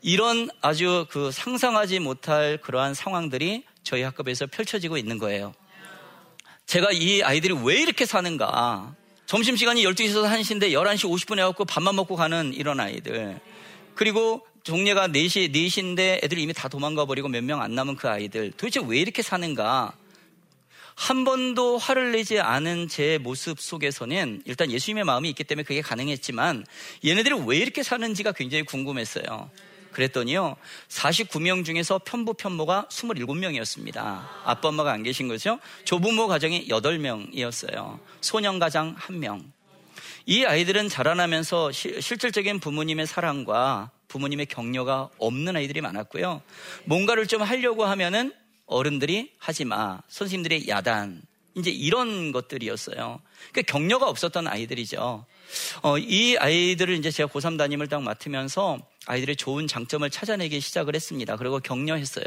이런 0.00 0.48
아주 0.60 1.06
그 1.10 1.30
상상하지 1.30 1.98
못할 1.98 2.58
그러한 2.58 2.94
상황들이 2.94 3.64
저희 3.82 4.02
학급에서 4.02 4.46
펼쳐지고 4.46 4.96
있는 4.98 5.18
거예요. 5.18 5.54
제가 6.66 6.90
이 6.92 7.22
아이들이 7.22 7.54
왜 7.62 7.80
이렇게 7.80 8.06
사는가. 8.06 8.94
점심시간이 9.26 9.84
12시에서 9.84 10.24
1시인데 10.28 10.70
11시 10.72 11.08
50분에 11.10 11.40
와갖고 11.40 11.64
밥만 11.64 11.94
먹고 11.96 12.16
가는 12.16 12.52
이런 12.54 12.80
아이들. 12.80 13.40
그리고 13.94 14.46
종례가 14.64 15.08
4시, 15.08 15.52
4시인데 15.54 16.22
애들이 16.24 16.42
이미 16.42 16.52
다 16.52 16.68
도망가 16.68 17.04
버리고 17.04 17.28
몇 17.28 17.42
명 17.44 17.60
안 17.60 17.74
남은 17.74 17.96
그 17.96 18.08
아이들. 18.08 18.50
도대체 18.52 18.80
왜 18.86 18.98
이렇게 18.98 19.22
사는가? 19.22 19.92
한 20.96 21.24
번도 21.24 21.76
화를 21.78 22.12
내지 22.12 22.38
않은 22.38 22.88
제 22.88 23.18
모습 23.18 23.60
속에서는 23.60 24.42
일단 24.46 24.70
예수님의 24.70 25.04
마음이 25.04 25.28
있기 25.30 25.42
때문에 25.44 25.64
그게 25.64 25.82
가능했지만 25.82 26.64
얘네들이 27.04 27.34
왜 27.46 27.56
이렇게 27.58 27.82
사는지가 27.82 28.32
굉장히 28.32 28.62
궁금했어요. 28.64 29.50
그랬더니요, 29.94 30.56
49명 30.88 31.64
중에서 31.64 32.00
편부, 32.04 32.34
편모가 32.34 32.88
27명이었습니다. 32.90 33.96
아빠, 34.44 34.68
엄마가 34.68 34.92
안 34.92 35.02
계신 35.02 35.28
거죠? 35.28 35.58
조부모 35.84 36.26
가정이 36.26 36.68
8명이었어요. 36.68 37.98
소년 38.20 38.58
가장 38.58 38.94
1명. 38.96 39.42
이 40.26 40.44
아이들은 40.44 40.88
자라나면서 40.88 41.72
시, 41.72 42.00
실질적인 42.00 42.60
부모님의 42.60 43.06
사랑과 43.06 43.90
부모님의 44.08 44.46
격려가 44.46 45.08
없는 45.18 45.56
아이들이 45.56 45.80
많았고요. 45.80 46.42
뭔가를 46.84 47.26
좀 47.26 47.42
하려고 47.42 47.84
하면은 47.84 48.32
어른들이 48.66 49.32
하지 49.38 49.64
마. 49.64 50.00
선생님들의 50.08 50.68
야단. 50.68 51.22
이제 51.56 51.70
이런 51.70 52.32
것들이었어요. 52.32 53.20
그러니까 53.52 53.72
격려가 53.72 54.08
없었던 54.08 54.46
아이들이죠. 54.46 55.24
어, 55.82 55.98
이 55.98 56.36
아이들을 56.36 56.94
이제 56.96 57.10
제가 57.10 57.30
고3 57.32 57.58
담임을 57.58 57.88
딱 57.88 58.02
맡으면서 58.02 58.78
아이들의 59.06 59.36
좋은 59.36 59.66
장점을 59.66 60.08
찾아내기 60.08 60.60
시작을 60.60 60.94
했습니다. 60.94 61.36
그리고 61.36 61.58
격려했어요. 61.60 62.24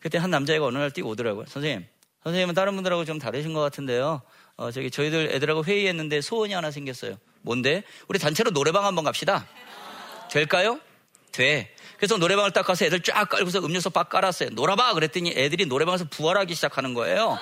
그때 0.00 0.18
한 0.18 0.30
남자애가 0.30 0.64
어느 0.64 0.78
날 0.78 0.90
뛰고 0.90 1.08
오더라고요. 1.10 1.46
선생님, 1.46 1.86
선생님은 2.24 2.54
다른 2.54 2.74
분들하고 2.74 3.04
좀 3.04 3.18
다르신 3.18 3.52
것 3.52 3.60
같은데요. 3.60 4.22
어, 4.56 4.70
저기 4.70 4.90
저희들 4.90 5.30
애들하고 5.32 5.64
회의했는데 5.64 6.20
소원이 6.20 6.52
하나 6.52 6.70
생겼어요. 6.70 7.16
뭔데? 7.42 7.84
우리 8.08 8.18
단체로 8.18 8.50
노래방 8.50 8.84
한번 8.84 9.04
갑시다. 9.04 9.46
될까요? 10.30 10.80
돼. 11.32 11.74
그래서 11.96 12.16
노래방을 12.16 12.52
딱 12.52 12.64
가서 12.64 12.84
애들 12.84 13.02
쫙 13.02 13.28
깔고서 13.28 13.60
음료수 13.60 13.90
빡 13.90 14.08
깔았어요. 14.08 14.50
놀아봐! 14.50 14.94
그랬더니 14.94 15.32
애들이 15.36 15.66
노래방에서 15.66 16.06
부활하기 16.10 16.54
시작하는 16.54 16.94
거예요. 16.94 17.38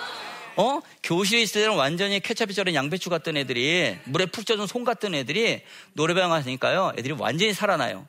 어? 0.57 0.81
교실에 1.03 1.43
있을 1.43 1.63
때는 1.63 1.77
완전히 1.77 2.21
케찹이 2.21 2.55
절인 2.55 2.75
양배추 2.75 3.11
같던 3.11 3.37
애들이 3.37 3.97
물에 4.05 4.27
푹 4.27 4.47
젖은 4.47 4.67
손 4.67 4.85
같던 4.85 5.15
애들이 5.15 5.63
노래방 5.93 6.31
가니까요. 6.31 6.93
애들이 6.99 7.15
완전히 7.19 7.53
살아나요. 7.53 8.07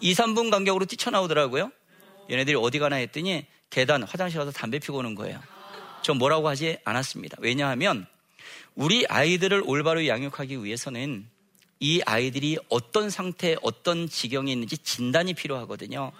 2, 0.00 0.12
3분 0.14 0.50
간격으로 0.50 0.84
뛰쳐나오더라고요. 0.86 1.70
얘네들이 2.30 2.56
어디 2.56 2.78
가나 2.78 2.96
했더니 2.96 3.46
계단, 3.70 4.02
화장실 4.02 4.38
가서 4.38 4.50
담배 4.52 4.78
피고 4.78 4.98
오는 4.98 5.14
거예요. 5.14 5.40
저 6.02 6.14
뭐라고 6.14 6.48
하지 6.48 6.78
않았습니다. 6.84 7.36
왜냐하면 7.40 8.06
우리 8.74 9.06
아이들을 9.06 9.62
올바로 9.66 10.06
양육하기 10.06 10.62
위해서는 10.64 11.26
이 11.80 12.00
아이들이 12.06 12.58
어떤 12.68 13.10
상태, 13.10 13.56
어떤 13.62 14.08
지경에 14.08 14.52
있는지 14.52 14.78
진단이 14.78 15.34
필요하거든요. 15.34 16.12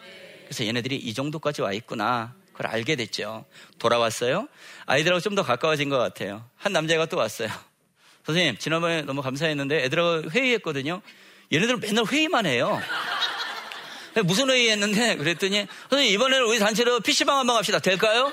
그래서 0.45 0.65
얘네들이 0.67 0.97
이 0.97 1.15
정도까지 1.15 1.63
와 1.63 1.73
있구나. 1.73 2.35
그걸 2.53 2.67
알게 2.73 2.97
됐죠. 2.97 3.45
돌아왔어요. 3.79 4.49
아이들하고 4.87 5.21
좀 5.21 5.35
더 5.35 5.43
가까워진 5.43 5.89
것 5.89 5.99
같아요. 5.99 6.45
한 6.57 6.73
남자가 6.73 7.07
또 7.07 7.17
왔어요. 7.17 7.49
선생님, 8.27 8.59
지난번에 8.59 9.03
너무 9.03 9.23
감사했는데 9.23 9.85
애들하고 9.85 10.31
회의했거든요. 10.31 11.01
얘네들은 11.53 11.81
맨날 11.81 12.05
회의만 12.05 12.47
해요. 12.47 12.81
무슨 14.23 14.51
회의 14.51 14.71
했는데 14.71 15.17
그랬더니 15.17 15.67
선생님 15.91 16.15
이번에는 16.15 16.45
우리 16.47 16.59
단체로 16.59 17.01
PC방 17.01 17.39
한번 17.39 17.57
갑시다. 17.57 17.79
될까요? 17.79 18.33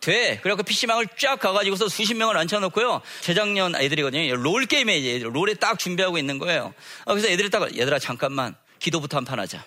돼. 0.00 0.38
그래갖고 0.42 0.62
PC방을 0.62 1.08
쫙 1.18 1.40
가가지고서 1.40 1.88
수십 1.88 2.14
명을 2.14 2.36
앉혀놓고요. 2.36 3.00
재작년 3.22 3.74
아이들이거든요. 3.74 4.36
롤게임에 4.36 4.96
이제 4.98 5.24
롤에 5.24 5.54
딱 5.54 5.78
준비하고 5.78 6.16
있는 6.18 6.38
거예요. 6.38 6.74
아, 7.06 7.12
그래서 7.12 7.28
애들이 7.28 7.50
딱, 7.50 7.76
얘들아, 7.76 7.98
잠깐만. 7.98 8.54
기도부터 8.78 9.16
한 9.16 9.24
판 9.24 9.40
하자. 9.40 9.64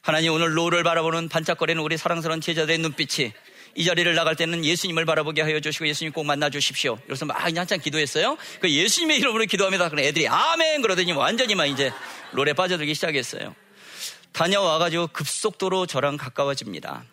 하나님 0.00 0.32
오늘 0.32 0.56
롤을 0.56 0.84
바라보는 0.84 1.28
반짝거리는 1.28 1.82
우리 1.82 1.96
사랑스러운 1.98 2.40
제자들의 2.40 2.78
눈빛이 2.78 3.32
이 3.74 3.84
자리를 3.84 4.14
나갈 4.14 4.36
때는 4.36 4.64
예수님을 4.64 5.04
바라보게 5.04 5.42
하여 5.42 5.60
주시고 5.60 5.86
예수님 5.88 6.12
꼭 6.12 6.24
만나 6.24 6.48
주십시오. 6.48 6.96
그래서 7.04 7.26
막 7.26 7.34
한참 7.44 7.78
기도했어요. 7.78 8.38
그 8.60 8.70
예수님의 8.70 9.18
이름으로 9.18 9.44
기도합니다. 9.44 9.90
그래 9.90 10.06
애들이 10.06 10.28
아멘 10.28 10.80
그러더니 10.80 11.12
완전히 11.12 11.54
막 11.56 11.66
이제 11.66 11.92
롤에 12.32 12.52
빠져들기 12.54 12.94
시작했어요. 12.94 13.54
다녀와가지고 14.36 15.06
급속도로 15.08 15.86
저랑 15.86 16.18
가까워집니다. 16.18 17.04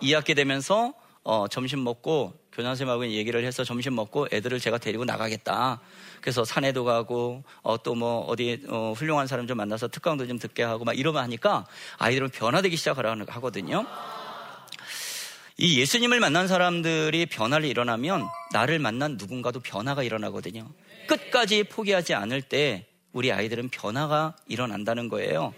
2학기 0.00 0.36
되면서 0.36 0.94
어, 1.24 1.48
점심 1.48 1.82
먹고 1.82 2.34
교장선생님하고 2.52 3.08
얘기를 3.08 3.44
해서 3.44 3.64
점심 3.64 3.96
먹고 3.96 4.28
애들을 4.32 4.60
제가 4.60 4.78
데리고 4.78 5.04
나가겠다. 5.04 5.80
그래서 6.20 6.44
산에도 6.44 6.84
가고 6.84 7.42
어, 7.62 7.82
또 7.82 7.96
뭐 7.96 8.20
어디 8.26 8.62
어, 8.68 8.94
훌륭한 8.96 9.26
사람 9.26 9.48
좀 9.48 9.56
만나서 9.56 9.88
특강도 9.88 10.24
좀 10.28 10.38
듣게 10.38 10.62
하고 10.62 10.84
막 10.84 10.96
이러면 10.96 11.24
하니까 11.24 11.66
아이들은 11.98 12.28
변화되기 12.28 12.76
시작하거든요. 12.76 13.84
이 15.58 15.80
예수님을 15.80 16.20
만난 16.20 16.46
사람들이 16.46 17.26
변화를 17.26 17.68
일어나면 17.68 18.24
나를 18.52 18.78
만난 18.78 19.16
누군가도 19.18 19.58
변화가 19.58 20.04
일어나거든요. 20.04 20.70
끝까지 21.08 21.64
포기하지 21.64 22.14
않을 22.14 22.40
때 22.42 22.86
우리 23.12 23.30
아이들은 23.30 23.68
변화가 23.68 24.34
일어난다는 24.48 25.08
거예요. 25.08 25.54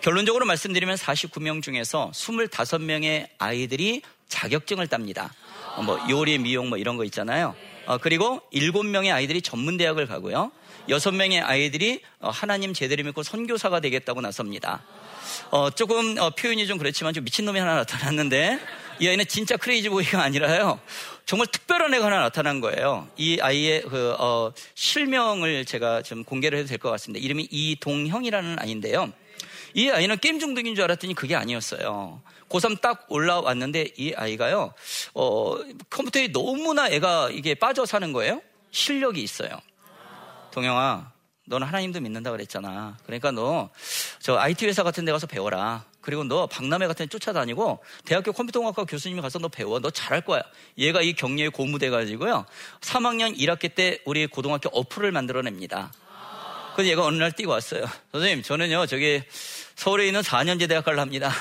결론적으로 0.00 0.46
말씀드리면 0.46 0.96
49명 0.96 1.62
중에서 1.62 2.10
25명의 2.14 3.28
아이들이 3.38 4.02
자격증을 4.28 4.86
땁니다. 4.88 5.32
어, 5.76 5.82
뭐 5.82 5.98
요리, 6.10 6.38
미용 6.38 6.68
뭐 6.68 6.78
이런 6.78 6.96
거 6.96 7.04
있잖아요. 7.04 7.54
어, 7.86 7.98
그리고 7.98 8.40
7명의 8.52 9.12
아이들이 9.12 9.42
전문대학을 9.42 10.06
가고요. 10.06 10.52
6명의 10.88 11.42
아이들이 11.42 12.00
어, 12.20 12.30
하나님 12.30 12.72
제대로 12.74 13.04
믿고 13.04 13.22
선교사가 13.22 13.80
되겠다고 13.80 14.20
나섭니다. 14.20 14.82
어, 15.50 15.70
조금 15.70 16.18
어, 16.18 16.30
표현이 16.30 16.66
좀 16.66 16.78
그렇지만 16.78 17.14
좀 17.14 17.24
미친놈이 17.24 17.58
하나 17.58 17.74
나타났는데 17.74 18.58
이 19.02 19.08
아이는 19.08 19.26
진짜 19.26 19.56
crazy 19.56 19.88
boy가 19.88 20.22
아니라요. 20.22 20.78
정말 21.26 21.48
특별한 21.48 21.92
애가 21.92 22.06
하나 22.06 22.20
나타난 22.20 22.60
거예요. 22.60 23.08
이 23.16 23.36
아이의 23.40 23.82
그, 23.82 24.14
어, 24.16 24.52
실명을 24.76 25.64
제가 25.64 26.02
좀 26.02 26.22
공개를 26.22 26.58
해도 26.60 26.68
될 26.68 26.78
것 26.78 26.88
같습니다. 26.90 27.20
이름이 27.24 27.48
이동형이라는 27.50 28.60
아이인데요. 28.60 29.12
이 29.74 29.90
아이는 29.90 30.18
게임 30.18 30.38
중독인 30.38 30.76
줄 30.76 30.84
알았더니 30.84 31.14
그게 31.14 31.34
아니었어요. 31.34 32.22
고3 32.48 32.80
딱 32.80 33.06
올라왔는데 33.08 33.88
이 33.96 34.12
아이가요, 34.14 34.72
어, 35.14 35.56
컴퓨터에 35.90 36.28
너무나 36.28 36.88
애가 36.88 37.30
이게 37.32 37.56
빠져 37.56 37.84
사는 37.84 38.12
거예요. 38.12 38.40
실력이 38.70 39.20
있어요. 39.20 39.50
동영아, 40.52 41.11
너는 41.52 41.66
하나님도 41.66 42.00
믿는다 42.00 42.30
그랬잖아. 42.30 42.96
그러니까 43.04 43.30
너 43.30 43.70
저 44.22 44.38
IT 44.38 44.66
회사 44.66 44.84
같은 44.84 45.04
데 45.04 45.10
가서 45.10 45.26
배워라. 45.26 45.84
그리고 46.00 46.22
너 46.22 46.46
박람회 46.46 46.86
같은 46.86 47.06
데 47.06 47.10
쫓아다니고 47.10 47.82
대학교 48.04 48.32
컴퓨터공학과 48.32 48.84
교수님이 48.84 49.20
가서 49.20 49.40
너 49.40 49.48
배워. 49.48 49.80
너 49.80 49.90
잘할 49.90 50.20
거야. 50.20 50.42
얘가 50.78 51.02
이 51.02 51.12
격려에 51.12 51.48
고무돼 51.48 51.90
가지고요. 51.90 52.46
3학년 52.80 53.36
1학기 53.36 53.74
때 53.74 53.98
우리 54.04 54.28
고등학교 54.28 54.68
어플을 54.68 55.10
만들어냅니다. 55.10 55.92
그래서 56.76 56.90
얘가 56.90 57.04
어느 57.04 57.16
날 57.16 57.32
뛰고 57.32 57.50
왔어요. 57.50 57.84
선생님, 58.12 58.42
저는요, 58.42 58.86
저기 58.86 59.22
서울에 59.74 60.06
있는 60.06 60.20
4년제 60.20 60.68
대학가를 60.68 61.00
합니다. 61.00 61.32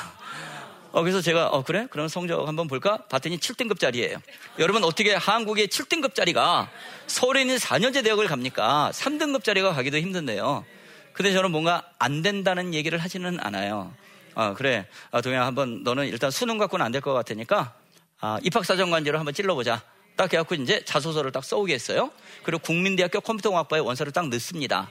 어, 0.91 1.01
그래서 1.01 1.21
제가, 1.21 1.47
어, 1.47 1.63
그래? 1.63 1.87
그럼 1.89 2.07
성적 2.09 2.45
한번 2.47 2.67
볼까? 2.67 2.97
봤더니 3.09 3.37
7등급짜리예요. 3.37 4.19
여러분, 4.59 4.83
어떻게 4.83 5.13
한국의 5.15 5.69
7등급짜리가 5.69 6.67
서울에 7.07 7.41
있는 7.41 7.55
4년제 7.55 8.03
대학을 8.03 8.27
갑니까? 8.27 8.91
3등급짜리가 8.93 9.73
가기도 9.73 9.97
힘든데요. 9.97 10.65
근데 11.13 11.31
저는 11.31 11.51
뭔가 11.51 11.89
안 11.97 12.21
된다는 12.21 12.73
얘기를 12.73 12.97
하지는 12.99 13.39
않아요. 13.39 13.93
어, 14.35 14.53
그래. 14.57 14.85
아, 15.11 15.21
동현 15.21 15.41
한번 15.43 15.83
너는 15.83 16.07
일단 16.07 16.29
수능 16.29 16.57
갖고는 16.57 16.85
안 16.85 16.91
될 16.91 16.99
것 17.01 17.13
같으니까, 17.13 17.73
아, 18.19 18.39
입학사정관제로 18.43 19.17
한번 19.17 19.33
찔러보자. 19.33 19.81
딱 20.17 20.31
해갖고 20.33 20.55
이제 20.55 20.83
자소서를 20.83 21.31
딱 21.31 21.43
써오게 21.45 21.73
했어요. 21.73 22.11
그리고 22.43 22.61
국민대학교 22.63 23.21
컴퓨터공학과에 23.21 23.79
원서를 23.79 24.11
딱 24.11 24.27
넣습니다. 24.27 24.89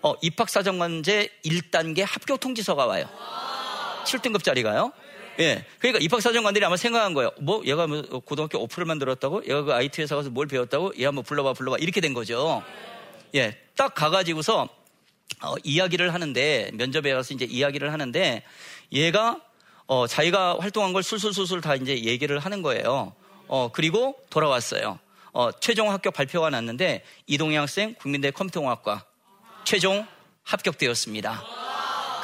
어, 0.00 0.14
입학사정관제 0.22 1.28
1단계 1.44 2.04
합격 2.06 2.38
통지서가 2.38 2.86
와요. 2.86 3.08
7등급짜리가요. 4.04 4.92
예. 5.40 5.64
그러니까 5.78 6.02
입학사정관들이 6.02 6.64
아마 6.64 6.76
생각한 6.76 7.14
거예요. 7.14 7.30
뭐, 7.40 7.62
얘가 7.64 7.86
뭐 7.86 8.02
고등학교 8.20 8.60
오프를 8.60 8.86
만들었다고? 8.86 9.44
얘가 9.44 9.62
그 9.62 9.72
IT 9.72 10.02
회사 10.02 10.16
가서 10.16 10.30
뭘 10.30 10.46
배웠다고? 10.46 10.92
얘 10.98 11.06
한번 11.06 11.24
불러봐, 11.24 11.54
불러봐. 11.54 11.78
이렇게 11.78 12.00
된 12.00 12.14
거죠. 12.14 12.62
예. 13.34 13.58
딱 13.76 13.94
가가지고서, 13.94 14.68
어, 15.42 15.54
이야기를 15.64 16.14
하는데, 16.14 16.70
면접에 16.74 17.12
가서 17.12 17.34
이제 17.34 17.44
이야기를 17.44 17.92
하는데, 17.92 18.42
얘가, 18.92 19.40
어, 19.86 20.06
자기가 20.06 20.58
활동한 20.60 20.92
걸 20.92 21.02
술술술술 21.02 21.60
다 21.60 21.74
이제 21.74 22.04
얘기를 22.04 22.38
하는 22.38 22.62
거예요. 22.62 23.14
어, 23.48 23.70
그리고 23.72 24.16
돌아왔어요. 24.30 24.98
어, 25.32 25.50
최종 25.52 25.90
합격 25.90 26.14
발표가 26.14 26.50
났는데, 26.50 27.02
이동희 27.26 27.56
학생 27.56 27.94
국민대 27.94 28.30
컴퓨터공학과 28.30 29.04
최종 29.64 30.06
합격되었습니다. 30.44 31.73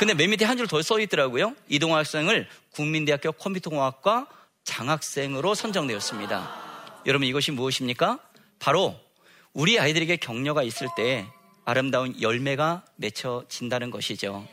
근데 0.01 0.15
맨 0.15 0.31
밑에 0.31 0.47
한 0.47 0.57
줄 0.57 0.67
더 0.67 0.81
써 0.81 0.99
있더라고요. 0.99 1.55
이동호 1.69 1.95
학생을 1.97 2.49
국민대학교 2.71 3.33
컴퓨터공학과 3.33 4.27
장학생으로 4.65 5.55
선정되었습니다. 5.55 7.03
여러분 7.05 7.29
이것이 7.29 7.51
무엇입니까? 7.53 8.19
바로 8.59 8.97
우리 9.53 9.79
아이들에게 9.79 10.17
격려가 10.17 10.63
있을 10.63 10.89
때 10.97 11.27
아름다운 11.67 12.19
열매가 12.21 12.83
맺혀진다는 12.97 13.91
것이죠. 13.91 14.47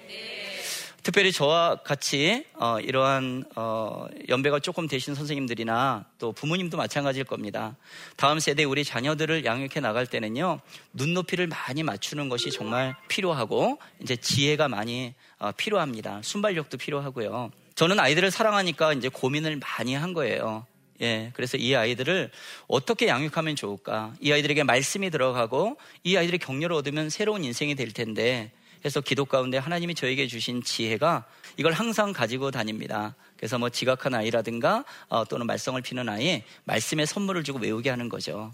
특별히 1.03 1.31
저와 1.31 1.77
같이 1.83 2.43
어, 2.55 2.81
이러한 2.81 3.45
어, 3.55 4.07
연배가 4.27 4.59
조금 4.59 4.87
되신 4.89 5.15
선생님들이나 5.15 6.03
또 6.17 6.33
부모님도 6.33 6.75
마찬가지일 6.75 7.23
겁니다. 7.23 7.77
다음 8.17 8.39
세대 8.41 8.65
우리 8.65 8.83
자녀들을 8.83 9.45
양육해 9.45 9.79
나갈 9.79 10.05
때는요 10.05 10.59
눈높이를 10.91 11.47
많이 11.47 11.83
맞추는 11.83 12.27
것이 12.27 12.51
정말 12.51 12.97
필요하고 13.07 13.79
이제 14.01 14.17
지혜가 14.17 14.67
많이 14.67 15.13
어, 15.15 15.26
필요합니다. 15.57 16.21
순발력도 16.23 16.77
필요하고요. 16.77 17.51
저는 17.75 17.99
아이들을 17.99 18.31
사랑하니까 18.31 18.93
이제 18.93 19.09
고민을 19.09 19.59
많이 19.59 19.93
한 19.93 20.13
거예요. 20.13 20.65
예, 21.01 21.31
그래서 21.35 21.57
이 21.57 21.75
아이들을 21.75 22.31
어떻게 22.67 23.07
양육하면 23.07 23.55
좋을까? 23.55 24.15
이 24.19 24.31
아이들에게 24.31 24.63
말씀이 24.63 25.09
들어가고 25.11 25.77
이 26.03 26.17
아이들의 26.17 26.39
격려를 26.39 26.75
얻으면 26.75 27.09
새로운 27.09 27.43
인생이 27.43 27.75
될 27.75 27.91
텐데 27.91 28.51
해서 28.83 29.01
기도 29.01 29.25
가운데 29.25 29.57
하나님이 29.57 29.95
저에게 29.95 30.27
주신 30.27 30.63
지혜가 30.63 31.25
이걸 31.57 31.73
항상 31.73 32.13
가지고 32.13 32.51
다닙니다. 32.51 33.15
그래서 33.35 33.59
뭐 33.59 33.69
지각한 33.69 34.15
아이라든가 34.15 34.85
어, 35.09 35.25
또는 35.25 35.45
말썽을 35.45 35.81
피는 35.81 36.09
아이 36.09 36.43
말씀의 36.65 37.05
선물을 37.05 37.43
주고 37.43 37.59
외우게 37.59 37.89
하는 37.89 38.09
거죠. 38.09 38.53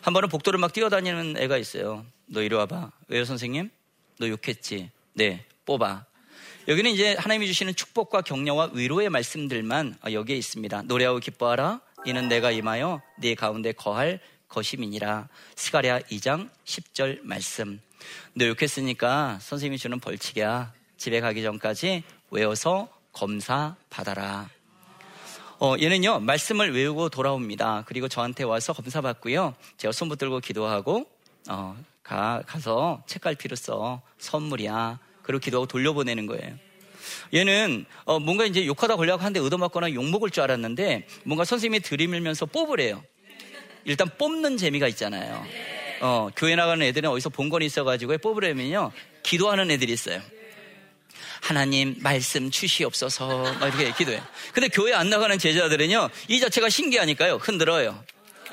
한 0.00 0.14
번은 0.14 0.28
복도를 0.28 0.58
막 0.58 0.72
뛰어다니는 0.72 1.36
애가 1.38 1.58
있어요. 1.58 2.04
너 2.26 2.42
이리 2.42 2.54
와봐. 2.54 2.90
왜요 3.08 3.24
선생님? 3.24 3.70
너 4.18 4.28
욕했지? 4.28 4.90
네. 5.14 5.44
뽑아. 5.66 6.06
여기는 6.68 6.92
이제 6.92 7.16
하나님이 7.18 7.48
주시는 7.48 7.74
축복과 7.74 8.22
격려와 8.22 8.70
위로의 8.72 9.10
말씀들만 9.10 9.96
어, 10.06 10.12
여기에 10.12 10.36
있습니다. 10.36 10.82
노래하고 10.82 11.18
기뻐하라. 11.18 11.80
이는 12.04 12.28
내가 12.28 12.52
임하여 12.52 13.02
네 13.18 13.34
가운데 13.34 13.72
거할 13.72 14.20
것임이니라. 14.48 15.28
스가랴 15.56 16.00
2장 16.00 16.48
10절 16.64 17.20
말씀. 17.22 17.80
너 18.34 18.46
욕했으니까 18.46 19.38
선생님이 19.40 19.78
주는 19.78 19.98
벌칙이야. 19.98 20.72
집에 20.96 21.20
가기 21.20 21.42
전까지 21.42 22.04
외워서 22.30 22.88
검사 23.10 23.74
받아라. 23.90 24.48
어, 25.58 25.74
얘는요, 25.80 26.20
말씀을 26.20 26.74
외우고 26.74 27.08
돌아옵니다. 27.08 27.84
그리고 27.86 28.08
저한테 28.08 28.44
와서 28.44 28.72
검사 28.72 29.00
받고요. 29.00 29.54
제가 29.78 29.92
손 29.92 30.08
붙들고 30.08 30.40
기도하고, 30.40 31.06
어, 31.48 31.76
가, 32.02 32.42
가서 32.46 33.02
책갈피로 33.06 33.54
써. 33.54 34.02
선물이야. 34.18 34.98
그리고 35.22 35.40
기도하고 35.40 35.66
돌려보내는 35.66 36.26
거예요. 36.26 36.54
얘는 37.34 37.86
어, 38.04 38.18
뭔가 38.18 38.44
이제 38.44 38.66
욕하다 38.66 38.96
걸려고 38.96 39.22
하는데 39.22 39.40
얻어맞거나 39.40 39.92
욕먹을 39.94 40.30
줄 40.30 40.42
알았는데 40.42 41.06
뭔가 41.24 41.44
선생님이 41.44 41.80
들이밀면서 41.80 42.46
뽑으래요. 42.46 43.02
일단 43.84 44.08
뽑는 44.18 44.56
재미가 44.56 44.88
있잖아요. 44.88 45.44
어, 46.00 46.28
교회 46.36 46.54
나가는 46.56 46.84
애들은 46.84 47.10
어디서 47.10 47.30
본건이 47.30 47.66
있어가지고 47.66 48.18
뽑으려면요. 48.18 48.92
기도하는 49.22 49.70
애들이 49.70 49.92
있어요. 49.92 50.20
하나님 51.40 51.96
말씀 51.98 52.50
주시옵소서 52.50 53.42
막 53.58 53.74
이렇게 53.74 53.92
기도해요. 53.92 54.22
근데 54.52 54.68
교회 54.68 54.92
안 54.92 55.10
나가는 55.10 55.36
제자들은요. 55.36 56.08
이 56.28 56.40
자체가 56.40 56.68
신기하니까요. 56.68 57.36
흔들어요. 57.36 58.04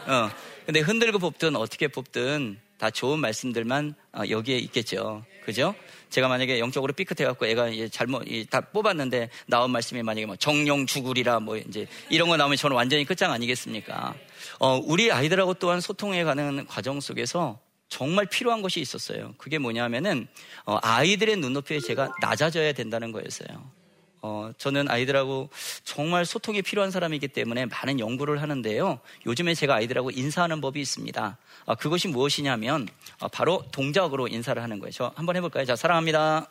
어, 0.08 0.32
근데 0.66 0.80
흔들고 0.80 1.20
뽑든 1.20 1.56
어떻게 1.56 1.88
뽑든 1.88 2.60
다 2.80 2.90
좋은 2.90 3.20
말씀들만 3.20 3.94
어, 4.14 4.22
여기에 4.30 4.58
있겠죠. 4.58 5.24
그죠? 5.46 5.76
제가 6.10 6.28
만약에 6.28 6.60
영적으로 6.60 6.94
삐끗해갖고 6.94 7.46
애가 7.46 7.70
잘못 7.92 8.24
다 8.50 8.62
뽑았는데 8.62 9.30
나온 9.48 9.72
말씀이 9.72 10.02
만약에 10.04 10.26
뭐 10.26 10.36
정령 10.36 10.86
죽으리라 10.86 11.40
뭐 11.40 11.58
이제 11.58 11.88
이런 12.10 12.30
거 12.30 12.38
나오면 12.38 12.58
저는 12.58 12.76
완전히 12.76 13.06
끝장 13.06 13.32
아니겠습니까? 13.32 14.16
어, 14.60 14.80
우리 14.84 15.12
아이들하고 15.12 15.56
또한 15.56 15.82
소통해 15.82 16.24
가는 16.24 16.66
과정 16.68 17.00
속에서 17.00 17.60
정말 17.88 18.26
필요한 18.28 18.62
것이 18.62 18.80
있었어요. 18.80 19.34
그게 19.38 19.58
뭐냐면은 19.58 20.28
어, 20.66 20.78
아이들의 20.82 21.38
눈높이에 21.38 21.80
제가 21.80 22.14
낮아져야 22.22 22.74
된다는 22.74 23.12
거였어요. 23.12 23.79
어, 24.22 24.52
저는 24.58 24.90
아이들하고 24.90 25.50
정말 25.84 26.26
소통이 26.26 26.62
필요한 26.62 26.92
사람이기 26.92 27.30
때문에 27.30 27.66
많은 27.66 28.00
연구를 28.00 28.42
하는데요. 28.42 29.00
요즘에 29.26 29.54
제가 29.54 29.76
아이들하고 29.76 30.12
인사하는 30.12 30.62
법이 30.62 30.80
있습니다. 30.82 31.38
어, 31.66 31.76
그것이 31.76 32.08
무엇이냐면 32.08 32.88
어, 33.20 33.28
바로 33.28 33.64
동작으로 33.72 34.28
인사를 34.28 34.62
하는 34.62 34.80
거예요. 34.80 34.92
저 34.92 35.12
한번 35.16 35.36
해볼까요? 35.36 35.66
자, 35.66 35.76
사랑합니다. 35.76 36.48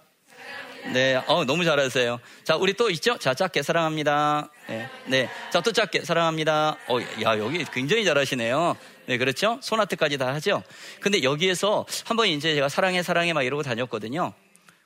네, 0.92 1.16
어, 1.26 1.44
너무 1.44 1.64
잘하세요. 1.64 2.18
자, 2.44 2.57
우리 2.57 2.72
또 2.72 2.88
있죠? 2.90 3.18
자, 3.18 3.35
작게 3.35 3.62
사랑합니다. 3.62 4.48
네, 4.68 4.88
네. 5.07 5.28
자, 5.50 5.61
또 5.61 5.72
작게 5.72 6.04
사랑합니다. 6.04 6.76
어, 6.88 6.98
야, 7.22 7.38
여기 7.38 7.64
굉장히 7.72 8.04
잘하시네요. 8.04 8.76
네, 9.07 9.18
그렇죠? 9.18 9.59
소나트까지 9.61 10.16
다 10.18 10.33
하죠? 10.35 10.62
근데 11.00 11.22
여기에서 11.22 11.85
한번 12.04 12.28
이제 12.28 12.54
제가 12.54 12.68
사랑해, 12.68 13.02
사랑해 13.02 13.33
막 13.33 13.42
이러고 13.42 13.62
다녔거든요. 13.62 14.33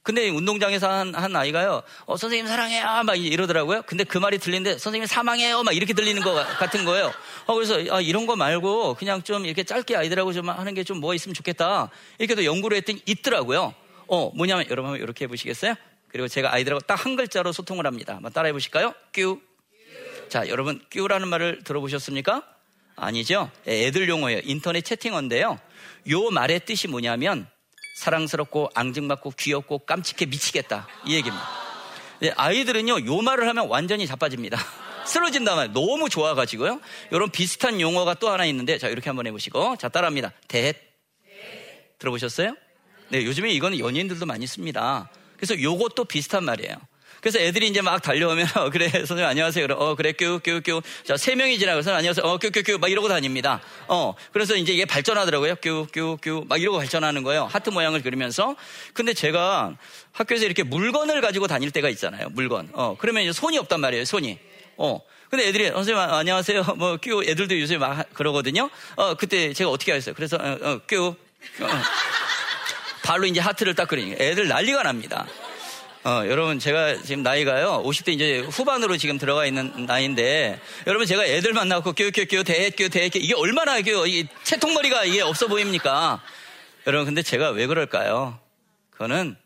근데 0.02 0.28
운동장에서 0.30 0.90
한, 0.90 1.14
한 1.14 1.36
아이가요, 1.36 1.82
어, 2.06 2.16
선생님 2.16 2.48
사랑해요. 2.48 3.02
막 3.04 3.14
이러더라고요. 3.14 3.82
근데 3.82 4.02
그 4.02 4.18
말이 4.18 4.38
들리는데, 4.38 4.78
선생님 4.78 5.06
사망해요. 5.06 5.62
막 5.62 5.76
이렇게 5.76 5.92
들리는 5.92 6.20
것 6.22 6.34
같은 6.34 6.84
거예요. 6.84 7.12
어, 7.46 7.54
그래서, 7.54 7.76
아, 7.94 8.00
이런 8.00 8.26
거 8.26 8.34
말고, 8.34 8.94
그냥 8.94 9.22
좀 9.22 9.46
이렇게 9.46 9.62
짧게 9.62 9.94
아이들하고 9.96 10.32
좀 10.32 10.48
하는 10.48 10.74
게 10.74 10.82
좀 10.82 10.98
뭐가 10.98 11.14
있으면 11.14 11.34
좋겠다. 11.34 11.90
이렇게 12.18 12.34
도 12.34 12.44
연구를 12.44 12.76
했더니 12.78 13.00
있더라고요. 13.06 13.74
어, 14.08 14.30
뭐냐면, 14.34 14.66
여러분 14.70 14.96
이렇게 14.96 15.24
해보시겠어요? 15.26 15.74
그리고 16.08 16.26
제가 16.26 16.52
아이들하고 16.52 16.80
딱 16.84 17.04
한 17.04 17.14
글자로 17.16 17.52
소통을 17.52 17.86
합니다. 17.86 18.16
한번 18.16 18.32
따라해 18.32 18.52
보실까요? 18.52 18.94
뀨. 19.12 19.40
자, 20.28 20.48
여러분, 20.48 20.84
뀨라는 20.90 21.28
말을 21.28 21.62
들어보셨습니까? 21.62 22.42
아니죠? 22.96 23.50
예, 23.68 23.86
애들 23.86 24.08
용어예요. 24.08 24.40
인터넷 24.44 24.82
채팅어인데요. 24.82 25.60
요 26.10 26.30
말의 26.30 26.64
뜻이 26.64 26.88
뭐냐면, 26.88 27.46
사랑스럽고 27.94 28.70
앙증맞고 28.74 29.32
귀엽고 29.38 29.80
깜찍해 29.80 30.26
미치겠다. 30.26 30.88
이 31.06 31.14
얘기입니다. 31.14 31.46
네, 32.20 32.32
아이들은요, 32.36 33.04
요 33.06 33.22
말을 33.22 33.48
하면 33.48 33.68
완전히 33.68 34.06
자빠집니다. 34.06 34.58
쓰러진단 35.06 35.56
말 35.56 35.72
너무 35.72 36.08
좋아가지고요. 36.08 36.80
이런 37.10 37.30
비슷한 37.30 37.80
용어가 37.80 38.14
또 38.14 38.30
하나 38.30 38.44
있는데, 38.46 38.78
자, 38.78 38.88
이렇게 38.88 39.10
한번 39.10 39.26
해보시고. 39.26 39.76
자, 39.76 39.88
따라합니다. 39.88 40.32
대 40.46 40.74
들어보셨어요? 41.98 42.54
네, 43.08 43.24
요즘에 43.24 43.50
이거는 43.52 43.78
연예인들도 43.78 44.24
많이 44.26 44.46
씁니다. 44.46 45.10
그래서 45.36 45.60
요것도 45.60 46.04
비슷한 46.04 46.44
말이에요. 46.44 46.76
그래서 47.22 47.38
애들이 47.38 47.68
이제 47.68 47.80
막 47.80 48.02
달려오면 48.02 48.48
어, 48.58 48.68
그래 48.70 48.88
선생님 48.90 49.24
안녕하세요. 49.24 49.64
그래, 49.64 49.76
어 49.78 49.94
그래 49.94 50.10
뀨뀨뀨 50.12 50.82
자세 51.04 51.36
명이 51.36 51.56
지나가서 51.60 51.94
안녕하세요. 51.94 52.26
어 52.26 52.36
뀨뀨뀨 52.38 52.78
막 52.80 52.90
이러고 52.90 53.08
다닙니다. 53.08 53.60
어 53.86 54.14
그래서 54.32 54.56
이제 54.56 54.72
이게 54.72 54.84
발전하더라고요. 54.84 55.54
뀨뀨뀨 55.56 56.44
막 56.48 56.60
이러고 56.60 56.78
발전하는 56.78 57.22
거예요. 57.22 57.46
하트 57.46 57.70
모양을 57.70 58.02
그리면서 58.02 58.56
근데 58.92 59.14
제가 59.14 59.76
학교에서 60.10 60.44
이렇게 60.46 60.64
물건을 60.64 61.20
가지고 61.20 61.46
다닐 61.46 61.70
때가 61.70 61.88
있잖아요. 61.90 62.28
물건. 62.32 62.68
어 62.72 62.96
그러면 62.98 63.22
이제 63.22 63.32
손이 63.32 63.56
없단 63.56 63.80
말이에요. 63.80 64.04
손이. 64.04 64.40
어 64.78 65.00
근데 65.30 65.46
애들이 65.46 65.68
선생님 65.70 66.02
안녕하세요. 66.02 66.64
뭐 66.76 66.96
뀨 66.98 67.22
애들도 67.28 67.60
요새 67.60 67.78
막 67.78 68.12
그러거든요. 68.14 68.68
어 68.96 69.14
그때 69.14 69.52
제가 69.52 69.70
어떻게 69.70 69.92
하겠어요? 69.92 70.16
그래서 70.16 70.36
어, 70.38 70.58
어 70.60 70.80
뀨 70.88 71.14
어, 71.60 71.68
발로 73.04 73.26
이제 73.26 73.38
하트를 73.40 73.76
딱 73.76 73.86
그리니 73.86 74.12
애들 74.18 74.48
난리가 74.48 74.82
납니다. 74.82 75.24
어, 76.04 76.24
여러분 76.26 76.58
제가 76.58 77.00
지금 77.02 77.22
나이가요 77.22 77.84
50대 77.84 78.12
이제 78.12 78.40
후반으로 78.40 78.96
지금 78.96 79.18
들어가 79.18 79.46
있는 79.46 79.86
나이인데 79.86 80.58
여러분 80.88 81.06
제가 81.06 81.24
애들 81.24 81.52
만나고 81.52 81.92
교교교 81.92 82.42
대교 82.42 82.88
대교 82.88 83.20
이게 83.20 83.34
얼마나 83.34 83.80
교 83.82 84.04
채통머리가 84.42 85.04
이게 85.04 85.20
없어 85.20 85.46
보입니까? 85.46 86.20
여러분 86.88 87.06
근데 87.06 87.22
제가 87.22 87.50
왜 87.50 87.68
그럴까요? 87.68 88.36
그거는 88.90 89.36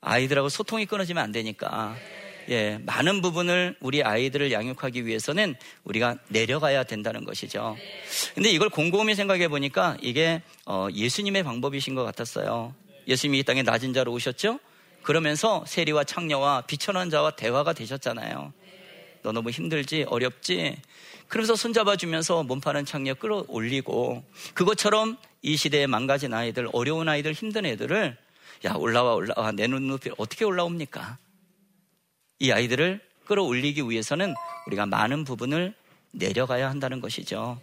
아이들하고 0.00 0.48
소통이 0.48 0.86
끊어지면 0.86 1.22
안 1.22 1.30
되니까 1.30 1.94
예 2.48 2.78
많은 2.84 3.22
부분을 3.22 3.76
우리 3.78 4.02
아이들을 4.02 4.50
양육하기 4.50 5.06
위해서는 5.06 5.54
우리가 5.84 6.16
내려가야 6.26 6.82
된다는 6.82 7.24
것이죠. 7.24 7.76
근데 8.34 8.50
이걸 8.50 8.70
곰곰이 8.70 9.14
생각해 9.14 9.46
보니까 9.46 9.96
이게 10.02 10.42
어, 10.66 10.88
예수님의 10.92 11.44
방법이신 11.44 11.94
것 11.94 12.02
같았어요. 12.02 12.74
예수님이 13.06 13.38
이 13.38 13.42
땅에 13.44 13.62
낮은 13.62 13.92
자로 13.92 14.10
오셨죠? 14.10 14.58
그러면서 15.02 15.64
세리와 15.66 16.04
창녀와 16.04 16.62
비천한 16.62 17.10
자와 17.10 17.32
대화가 17.32 17.72
되셨잖아요. 17.72 18.52
너 19.22 19.32
너무 19.32 19.50
힘들지? 19.50 20.04
어렵지? 20.08 20.76
그러면서 21.28 21.56
손잡아 21.56 21.96
주면서 21.96 22.42
몸파는 22.42 22.84
창녀 22.84 23.14
끌어올리고 23.14 24.24
그것처럼 24.54 25.16
이 25.42 25.56
시대에 25.56 25.86
망가진 25.86 26.34
아이들, 26.34 26.68
어려운 26.72 27.08
아이들, 27.08 27.32
힘든 27.32 27.64
애들을 27.66 28.16
야, 28.64 28.74
올라와, 28.74 29.14
올라와. 29.14 29.52
내 29.52 29.66
눈높이 29.66 30.10
어떻게 30.18 30.44
올라옵니까? 30.44 31.18
이 32.38 32.52
아이들을 32.52 33.00
끌어올리기 33.24 33.82
위해서는 33.88 34.34
우리가 34.66 34.86
많은 34.86 35.24
부분을 35.24 35.74
내려가야 36.12 36.68
한다는 36.68 37.00
것이죠. 37.00 37.60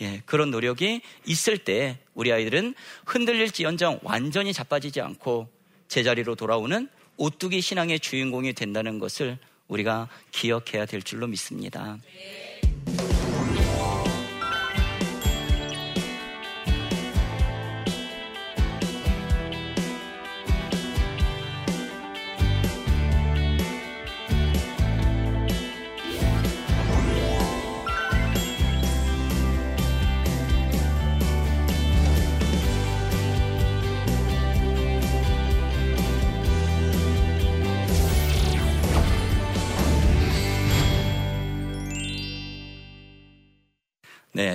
예, 0.00 0.22
그런 0.26 0.50
노력이 0.50 1.00
있을 1.26 1.58
때 1.58 1.98
우리 2.14 2.32
아이들은 2.32 2.74
흔들릴지언정 3.04 4.00
완전히 4.02 4.52
자빠지지 4.52 5.00
않고 5.00 5.48
제자리로 5.88 6.34
돌아오는 6.34 6.88
오뚜기 7.16 7.60
신앙의 7.60 8.00
주인공이 8.00 8.52
된다는 8.52 8.98
것을 8.98 9.38
우리가 9.66 10.08
기억해야 10.30 10.86
될 10.86 11.02
줄로 11.02 11.26
믿습니다. 11.26 11.98
네, 12.02 12.60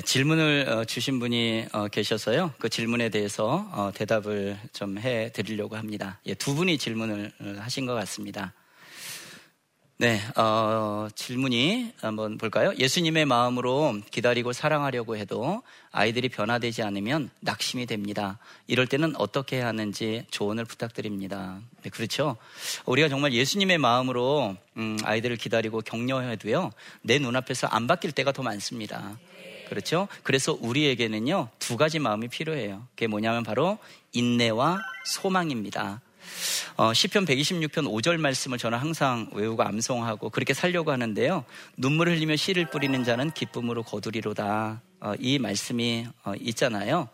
질문을 0.06 0.70
어, 0.70 0.86
주신 0.86 1.20
분이 1.20 1.66
어, 1.74 1.90
계셔서요. 1.90 2.54
그 2.58 2.70
질문에 2.70 3.10
대해서 3.10 3.68
어, 3.74 3.92
대답을 3.94 4.58
좀 4.72 4.98
해 4.98 5.30
드리려고 5.34 5.76
합니다. 5.76 6.20
예, 6.26 6.34
두 6.36 6.56
분이 6.56 6.78
질문을 6.78 7.34
하신 7.58 7.86
것 7.86 7.94
같습니다. 7.96 8.54
네, 9.98 10.22
어, 10.38 11.08
질문이 11.16 11.94
한번 12.00 12.38
볼까요? 12.38 12.74
예수님의 12.78 13.26
마음으로 13.26 13.98
기다리고 14.10 14.54
사랑하려고 14.54 15.18
해도 15.18 15.62
아이들이 15.92 16.30
변화되지 16.30 16.82
않으면 16.84 17.30
낙심이 17.42 17.86
됩니다. 17.86 18.40
이럴 18.68 18.88
때는 18.88 19.16
어떻게 19.18 19.58
해야 19.58 19.68
하는지 19.68 20.26
조언을 20.32 20.64
부탁드립니다. 20.66 21.60
네, 21.82 21.90
그렇죠. 21.90 22.38
우리가 22.86 23.10
정말 23.10 23.34
예수님의 23.34 23.80
마음으로 23.80 24.56
음, 24.78 24.98
아이들을 25.04 25.36
기다리고 25.36 25.82
격려해도요, 25.82 26.72
내 27.02 27.20
눈앞에서 27.20 27.68
안 27.68 27.88
바뀔 27.88 28.14
때가 28.14 28.32
더 28.32 28.44
많습니다. 28.44 29.18
그렇죠? 29.74 30.08
그래서 30.22 30.56
우리에게는요, 30.62 31.50
두 31.58 31.78
가지 31.78 31.98
마음이 31.98 32.28
필요해요. 32.28 32.86
그게 32.92 33.08
뭐냐면 33.08 33.44
바로 33.44 33.80
인내와 34.12 34.80
소망입니다. 35.06 36.00
어, 36.78 36.94
시편 36.94 37.26
126편 37.26 37.92
5절 37.92 38.18
말씀을 38.18 38.60
저는 38.60 38.78
항상 38.78 39.30
외우고 39.34 39.64
암송하고 39.64 40.30
그렇게 40.30 40.54
살려고 40.54 40.92
하는데요. 40.92 41.44
눈물 41.76 42.08
을 42.08 42.16
흘리며 42.16 42.36
씨를 42.36 42.70
뿌리는 42.70 43.04
자는 43.04 43.32
기쁨으로 43.32 43.82
거두리로다. 43.82 44.82
어, 45.02 45.14
이 45.20 45.40
말씀이 45.40 46.06
어, 46.24 46.34
있잖아요. 46.40 47.10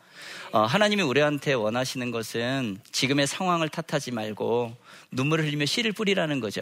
어, 0.51 0.59
하나님이 0.59 1.01
우리한테 1.01 1.53
원하시는 1.53 2.11
것은 2.11 2.79
지금의 2.91 3.25
상황을 3.25 3.69
탓하지 3.69 4.11
말고 4.11 4.75
눈물을 5.11 5.45
흘리며 5.45 5.65
씨를 5.65 5.93
뿌리라는 5.93 6.41
거죠. 6.41 6.61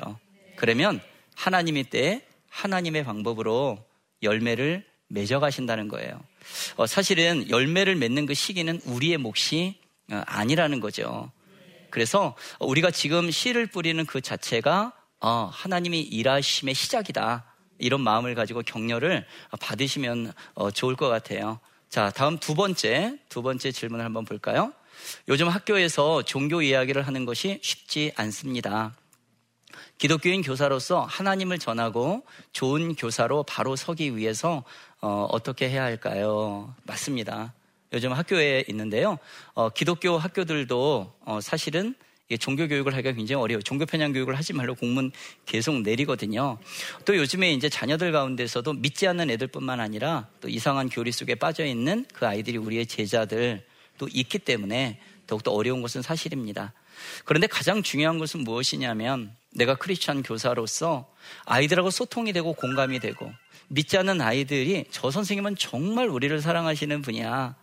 그러면 0.58 1.02
하나님이 1.36 1.86
때 1.86 2.22
하나님의 2.50 3.04
방법으로 3.04 3.84
열매를 4.24 4.86
맺어가신다는 5.10 5.88
거예요. 5.88 6.20
어, 6.76 6.88
사실은 6.88 7.50
열매를 7.50 7.96
맺는 7.96 8.26
그 8.26 8.34
시기는 8.34 8.80
우리의 8.86 9.18
몫이 9.18 9.80
어, 10.12 10.22
아니라는 10.26 10.80
거죠. 10.80 11.32
그래서 11.90 12.36
우리가 12.60 12.92
지금 12.92 13.32
씨를 13.32 13.68
뿌리는 13.68 14.06
그 14.06 14.22
자체가 14.22 14.94
어, 15.20 15.50
하나님이 15.52 16.02
일하심의 16.02 16.76
시작이다. 16.76 17.46
이런 17.80 18.02
마음을 18.02 18.36
가지고 18.36 18.62
격려를 18.62 19.26
받으시면 19.60 20.34
어, 20.54 20.72
좋을 20.72 20.96
것 20.96 21.08
같아요. 21.10 21.60
자, 21.90 22.12
다음 22.12 22.38
두 22.38 22.54
번째, 22.56 23.18
두 23.30 23.42
번째 23.42 23.72
질문을 23.72 24.04
한번 24.04 24.26
볼까요? 24.26 24.74
요즘 25.28 25.48
학교에서 25.48 26.24
종교 26.24 26.62
이야기를 26.62 27.06
하는 27.06 27.26
것이 27.26 27.60
쉽지 27.62 28.12
않습니다. 28.16 28.96
기독교인 29.98 30.42
교사로서 30.42 31.02
하나님을 31.02 31.58
전하고 31.58 32.24
좋은 32.52 32.96
교사로 32.96 33.44
바로 33.44 33.76
서기 33.76 34.16
위해서 34.16 34.64
어, 35.02 35.28
어떻게 35.32 35.70
해야 35.70 35.84
할까요? 35.84 36.74
맞습니다. 36.84 37.54
요즘 37.94 38.14
학교에 38.14 38.66
있는데요. 38.70 39.18
어, 39.54 39.70
기독교 39.70 40.18
학교들도 40.18 41.14
어, 41.26 41.42
사실은 41.42 41.96
종교 42.40 42.68
교육을 42.68 42.94
하기가 42.94 43.14
굉장히 43.14 43.42
어려워요. 43.42 43.62
종교 43.62 43.86
편향 43.86 44.12
교육을 44.12 44.38
하지 44.38 44.52
말로 44.52 44.76
공문 44.76 45.12
계속 45.46 45.82
내리거든요. 45.82 46.58
또 47.06 47.16
요즘에 47.16 47.54
이제 47.54 47.70
자녀들 47.70 48.12
가운데서도 48.12 48.74
믿지 48.74 49.08
않는 49.08 49.30
애들뿐만 49.30 49.80
아니라 49.80 50.28
또 50.42 50.50
이상한 50.50 50.90
교리 50.90 51.14
속에 51.14 51.36
빠져 51.36 51.66
있는 51.66 52.06
그 52.14 52.28
아이들이 52.28 52.58
우리의 52.58 52.86
제자들 52.86 53.66
또 53.98 54.10
있기 54.12 54.40
때문에 54.40 55.00
더욱더 55.26 55.52
어려운 55.52 55.82
것은 55.82 56.02
사실입니다. 56.02 56.74
그런데 57.24 57.48
가장 57.48 57.82
중요한 57.82 58.18
것은 58.18 58.42
무엇이냐면 58.42 59.34
내가 59.56 59.76
크리스천 59.76 60.24
교사로서 60.24 61.12
아이들하고 61.46 61.90
소통이 61.90 62.34
되고 62.34 62.54
공감이 62.54 63.00
되고 63.00 63.32
믿지 63.70 63.98
않는 63.98 64.22
아이들이 64.22 64.86
저 64.92 65.12
선생님은 65.12 65.56
정말 65.58 66.08
우리를 66.08 66.40
사랑하시는 66.42 67.02
분이야. 67.02 67.56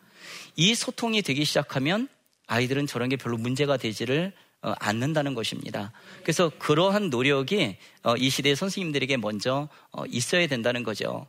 이 0.56 0.74
소통이 0.74 1.22
되기 1.22 1.44
시작하면 1.44 2.08
아이들은 2.46 2.86
저런 2.86 3.08
게 3.08 3.16
별로 3.16 3.36
문제가 3.36 3.76
되지를 3.76 4.32
어, 4.64 4.72
않는다는 4.78 5.34
것입니다. 5.34 5.92
그래서 6.22 6.50
그러한 6.58 7.10
노력이 7.10 7.76
어, 8.02 8.16
이 8.16 8.30
시대의 8.30 8.56
선생님들에게 8.56 9.18
먼저 9.18 9.68
어, 9.92 10.04
있어야 10.06 10.46
된다는 10.46 10.82
거죠. 10.82 11.26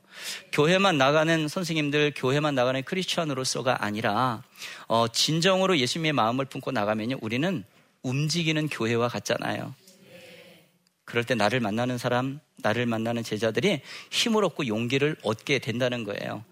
교회만 0.54 0.98
나가는 0.98 1.50
선생님들, 1.50 2.14
교회만 2.16 2.56
나가는 2.56 2.82
크리스천으로서가 2.82 3.84
아니라 3.84 4.42
진정으로 5.12 5.78
예수님의 5.80 6.14
마음을 6.14 6.46
품고 6.46 6.72
나가면요, 6.72 7.18
우리는 7.20 7.66
움직이는 8.04 8.70
교회와 8.70 9.10
같잖아요. 9.10 9.76
그럴 11.06 11.24
때 11.24 11.36
나를 11.36 11.60
만나는 11.60 11.98
사람, 11.98 12.40
나를 12.58 12.86
만나는 12.86 13.24
제자들이 13.24 13.82
힘을 14.12 14.44
얻고 14.44 14.68
용기를 14.68 15.18
얻게 15.24 15.60
된다는 15.60 16.04
거예요. 16.04 16.44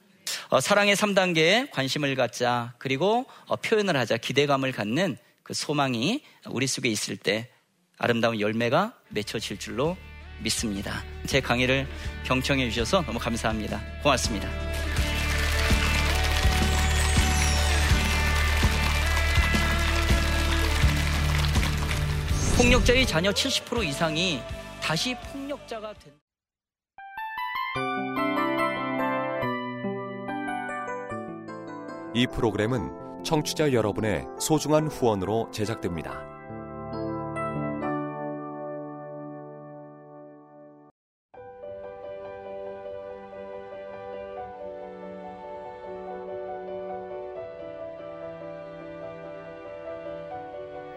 어, 0.50 0.60
사랑의 0.60 0.96
3단계에 0.96 1.72
관심을 1.72 2.16
갖자 2.16 2.74
그리고 2.78 3.26
어, 3.48 3.56
표현을 3.56 3.98
하자 3.98 4.18
기대감을 4.18 4.72
갖는 4.72 5.18
그 5.42 5.54
소망이 5.54 6.24
우리 6.48 6.68
속에 6.68 6.90
있을 6.90 7.18
때 7.18 7.50
아름다운 7.98 8.40
열매가 8.40 8.94
맺혀질 9.10 9.60
줄로 9.60 9.98
믿습니다. 10.42 11.04
제 11.26 11.40
강의를 11.40 11.88
경청해 12.26 12.70
주셔서 12.70 13.02
너무 13.04 13.20
감사합니다. 13.20 13.82
고맙습니다. 14.02 14.50
폭력자의 22.58 23.08
자녀 23.08 23.32
70% 23.32 23.84
이상이 23.86 24.40
다시 24.82 25.16
폭력자가 25.32 25.94
된이 32.14 32.28
프로그램은 32.28 33.24
청취자 33.24 33.74
여러분의 33.74 34.26
소중한 34.40 34.88
후원으로 34.88 35.50
제작됩니다. 35.52 36.33